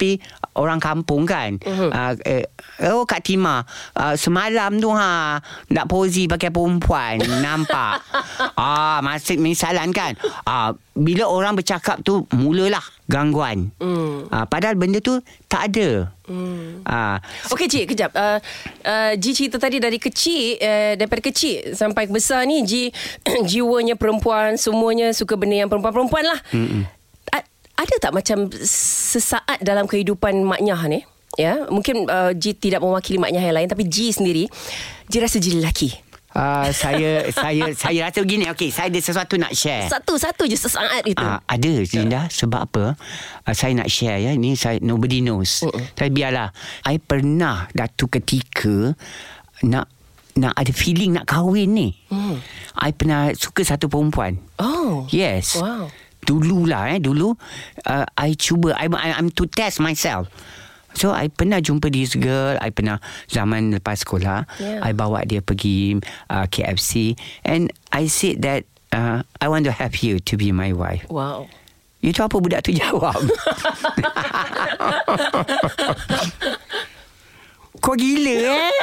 orang 0.58 0.82
kampung 0.82 1.26
kan. 1.26 1.58
Uh-huh. 1.62 1.90
Uh, 1.90 2.14
eh, 2.26 2.46
oh 2.90 3.06
Kak 3.06 3.26
Tima, 3.26 3.66
uh, 3.98 4.16
semalam 4.18 4.78
tu 4.82 4.90
ha 4.94 5.38
nak 5.70 5.86
pozi 5.90 6.26
pakai 6.26 6.50
perempuan. 6.50 7.22
nampak. 7.46 8.02
Ah, 8.58 9.00
masih 9.06 9.38
misalan 9.38 9.94
kan. 9.94 10.18
Ah, 10.44 10.74
bila 10.98 11.30
orang 11.30 11.54
bercakap 11.54 12.02
tu 12.02 12.26
mulalah 12.34 12.84
gangguan. 13.08 13.72
Hmm. 13.80 14.28
Ah, 14.34 14.44
padahal 14.44 14.76
benda 14.76 15.00
tu 15.00 15.22
tak 15.48 15.72
ada. 15.72 16.12
Hmm. 16.28 16.84
Ah, 16.84 17.24
Okey 17.54 17.72
Cik, 17.72 17.96
kejap. 17.96 18.12
Uh, 18.12 18.42
uh, 18.84 19.12
Ji 19.16 19.32
cerita 19.32 19.56
tadi 19.56 19.80
dari 19.80 19.96
kecil, 19.96 20.60
uh, 20.60 20.94
daripada 21.00 21.24
kecil 21.24 21.72
sampai 21.72 22.12
besar 22.12 22.44
ni, 22.44 22.68
Ji 22.68 22.92
jiwanya 23.50 23.96
perempuan, 23.96 24.60
semuanya 24.60 25.16
suka 25.16 25.40
benda 25.40 25.56
yang 25.56 25.72
perempuan-perempuan 25.72 26.26
lah. 26.28 26.40
A- 26.52 26.97
ada 27.78 27.96
tak 28.02 28.12
macam 28.12 28.50
sesaat 28.66 29.62
dalam 29.62 29.86
kehidupan 29.86 30.42
maknya 30.42 30.76
ni? 30.90 31.06
Ya, 31.38 31.70
mungkin 31.70 32.10
uh, 32.10 32.34
Ji 32.34 32.58
tidak 32.58 32.82
mewakili 32.82 33.22
maknya 33.22 33.46
yang 33.46 33.54
lain, 33.54 33.70
tapi 33.70 33.86
Ji 33.86 34.10
sendiri, 34.10 34.50
Ji 35.06 35.18
rasa 35.22 35.38
Ji 35.38 35.62
lelaki. 35.62 35.94
Uh, 36.38 36.70
saya 36.70 37.26
saya 37.34 37.74
saya 37.74 38.00
rasa 38.06 38.22
begini 38.22 38.46
okey 38.54 38.70
saya 38.70 38.94
ada 38.94 39.00
sesuatu 39.02 39.42
nak 39.42 39.58
share. 39.58 39.90
Satu-satu 39.90 40.46
je 40.46 40.54
sesaat 40.54 41.02
itu. 41.10 41.18
Uh, 41.18 41.42
ada 41.42 41.72
Linda 41.82 42.30
sebab 42.30 42.62
apa? 42.70 42.86
Uh, 43.42 43.56
saya 43.58 43.74
nak 43.74 43.90
share 43.90 44.22
ya. 44.22 44.38
Ni 44.38 44.54
saya 44.54 44.78
nobody 44.78 45.26
knows. 45.26 45.66
Uh-uh. 45.66 45.82
Tapi 45.98 46.14
biarlah. 46.14 46.54
I 46.86 47.02
pernah 47.02 47.66
datu 47.74 48.06
ketika 48.06 48.94
nak 49.66 49.90
nak 50.38 50.54
ada 50.54 50.70
feeling 50.70 51.18
nak 51.18 51.26
kahwin 51.26 51.74
ni. 51.74 51.90
Hmm. 52.14 52.38
I 52.78 52.94
pernah 52.94 53.34
suka 53.34 53.66
satu 53.66 53.90
perempuan. 53.90 54.38
Oh. 54.62 55.10
Yes. 55.10 55.58
Wow. 55.58 55.90
Dululah 56.26 56.92
eh 56.92 57.00
dulu 57.00 57.36
uh, 57.86 58.06
I 58.18 58.34
cuba 58.36 58.74
I, 58.74 58.90
I 58.90 59.10
I'm 59.16 59.30
to 59.36 59.46
test 59.46 59.80
myself. 59.80 60.28
So 60.98 61.14
I 61.14 61.30
pernah 61.30 61.62
jumpa 61.62 61.94
this 61.94 62.18
girl 62.18 62.58
I 62.58 62.74
pernah 62.74 62.98
zaman 63.30 63.70
lepas 63.78 64.02
sekolah 64.02 64.50
Yeah. 64.58 64.82
I 64.82 64.98
bawa 64.98 65.22
dia 65.30 65.46
pergi 65.46 66.02
uh, 66.34 66.50
KFC 66.50 67.14
And 67.46 67.70
I 67.94 68.10
said 68.10 68.42
that 68.42 68.66
uh, 68.90 69.22
I 69.38 69.46
want 69.46 69.70
to 69.70 69.74
have 69.78 70.02
you 70.02 70.18
to 70.26 70.34
be 70.34 70.50
my 70.50 70.74
wife 70.74 71.06
Wow. 71.14 71.46
You 72.02 72.14
tahu 72.18 72.30
apa 72.30 72.38
budak 72.42 72.62
tu 72.66 72.74
jawab? 72.74 73.14
Kau 77.78 77.94
gila 77.94 78.58
eh? 78.58 78.74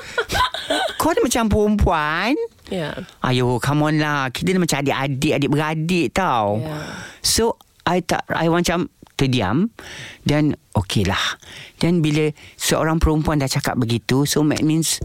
Kau 1.00 1.14
ni 1.14 1.20
macam 1.22 1.44
perempuan? 1.46 2.34
Ya. 2.68 2.92
Ayo, 3.24 3.56
come 3.58 3.80
on 3.82 3.96
lah. 3.96 4.28
Kita 4.28 4.52
ni 4.52 4.60
macam 4.60 4.78
adik-adik, 4.78 5.32
adik-beradik 5.34 6.06
tau. 6.12 6.60
Ya. 6.60 6.76
So, 7.20 7.56
I 7.84 8.04
tak, 8.04 8.28
I 8.28 8.48
macam 8.48 8.88
terdiam. 9.16 9.72
Dan, 10.22 10.52
okey 10.76 11.08
lah. 11.08 11.40
Dan 11.76 12.04
bila 12.04 12.28
seorang 12.54 13.00
perempuan 13.00 13.40
dah 13.40 13.48
cakap 13.48 13.74
begitu, 13.74 14.28
so 14.28 14.44
that 14.44 14.60
means, 14.60 15.00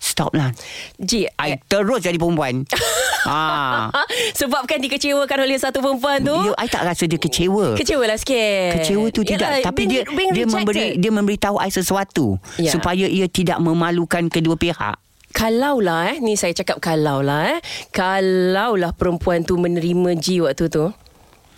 stop 0.00 0.32
lah. 0.32 0.54
Ji, 0.96 1.28
I 1.36 1.60
terus 1.66 2.00
jadi 2.00 2.16
perempuan. 2.16 2.64
ah. 3.28 3.92
Sebab 4.32 4.64
kan 4.64 4.80
dikecewakan 4.80 5.44
oleh 5.44 5.60
satu 5.60 5.84
perempuan 5.84 6.24
tu. 6.24 6.32
Dia, 6.32 6.56
I 6.56 6.66
tak 6.72 6.88
rasa 6.88 7.04
dia 7.04 7.20
kecewa. 7.20 7.76
Kecewa 7.76 8.08
lah 8.08 8.16
sikit. 8.16 8.80
Kecewa 8.80 9.06
tu 9.12 9.20
tidak 9.28 9.60
Yalah, 9.60 9.66
tapi 9.66 9.84
being, 9.84 9.92
dia 9.92 10.02
being 10.08 10.30
dia 10.32 10.44
rejected. 10.46 10.56
memberi 10.56 10.84
dia 10.96 11.10
memberitahu 11.12 11.56
I 11.58 11.68
sesuatu 11.68 12.40
Ya. 12.56 12.72
supaya 12.72 13.04
ia 13.04 13.28
tidak 13.28 13.60
memalukan 13.60 14.32
kedua 14.32 14.56
pihak. 14.56 14.96
Kalau 15.30 15.78
lah 15.78 16.10
eh 16.10 16.18
Ni 16.18 16.34
saya 16.34 16.50
cakap 16.50 16.82
kalau 16.82 17.22
lah 17.22 17.54
eh 17.54 17.58
Kalau 17.94 18.74
lah 18.74 18.90
perempuan 18.90 19.46
tu 19.46 19.54
menerima 19.56 20.18
Ji 20.18 20.42
waktu 20.42 20.66
tu 20.66 20.90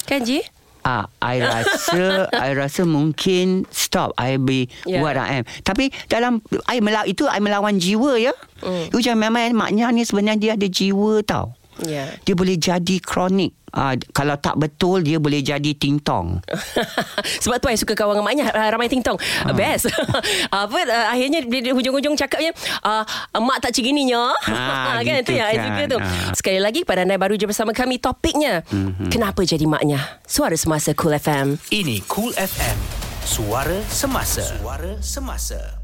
Kan 0.04 0.22
Ji? 0.26 0.44
Ah, 0.82 1.06
I 1.22 1.38
rasa 1.38 2.26
I 2.34 2.58
rasa 2.58 2.82
mungkin 2.82 3.70
stop 3.70 4.18
I 4.18 4.34
be 4.34 4.66
yeah. 4.82 4.98
what 4.98 5.14
I 5.14 5.42
am. 5.42 5.44
Tapi 5.62 5.94
dalam 6.10 6.42
I 6.66 6.82
melawan 6.82 7.06
itu 7.06 7.22
I 7.30 7.38
melawan 7.38 7.78
jiwa 7.78 8.18
ya. 8.18 8.34
Mm. 8.66 8.90
Itu 8.90 8.98
memang 9.14 9.54
maknya 9.54 9.94
ni 9.94 10.02
sebenarnya 10.02 10.34
dia 10.42 10.52
ada 10.58 10.66
jiwa 10.66 11.22
tau. 11.22 11.54
Ya 11.82 12.06
Dia 12.20 12.34
boleh 12.34 12.54
jadi 12.54 12.96
kronik. 12.98 13.58
Ah, 13.68 13.96
kalau 14.10 14.36
tak 14.36 14.54
betul 14.54 15.00
dia 15.00 15.16
boleh 15.16 15.40
jadi 15.40 15.72
tingtong. 15.72 16.44
Sebab 17.42 17.56
tu 17.56 17.66
saya 17.66 17.74
suka 17.74 17.94
kawan 17.94 18.14
dengan 18.14 18.26
maknya 18.26 18.46
ah, 18.48 18.68
Ramai 18.68 18.86
tingtong 18.86 19.16
Ha. 19.16 19.50
Best 19.50 19.88
Apa 20.52 20.78
uh, 20.78 21.06
Akhirnya 21.08 21.40
dia, 21.40 21.60
dia 21.62 21.72
hujung-hujung 21.72 22.12
cakapnya 22.14 22.52
uh, 22.80 23.00
Mak 23.34 23.58
tak 23.60 23.72
cegininya 23.72 24.28
Ah, 24.46 25.00
Kan 25.00 25.18
gitu 25.18 25.26
tu 25.26 25.32
yang 25.32 25.46
saya 25.46 25.56
kan. 25.56 25.66
suka 25.66 25.82
tu 25.86 25.98
Ah. 25.98 26.32
Sekali 26.32 26.58
lagi 26.58 26.84
pada 26.84 27.02
anda 27.02 27.16
baru 27.16 27.34
je 27.34 27.44
bersama 27.44 27.72
kami 27.72 27.96
Topiknya 27.96 28.60
Mhm. 28.68 29.08
Kenapa 29.08 29.40
jadi 29.42 29.64
maknya 29.64 30.20
Suara 30.22 30.54
Semasa 30.54 30.92
Cool 30.92 31.16
FM 31.16 31.56
Ini 31.68 32.04
Cool 32.04 32.30
FM. 32.32 32.76
Suara 33.22 33.78
Semasa. 33.88 34.44
Suara 34.44 35.00
Semasa. 35.00 35.81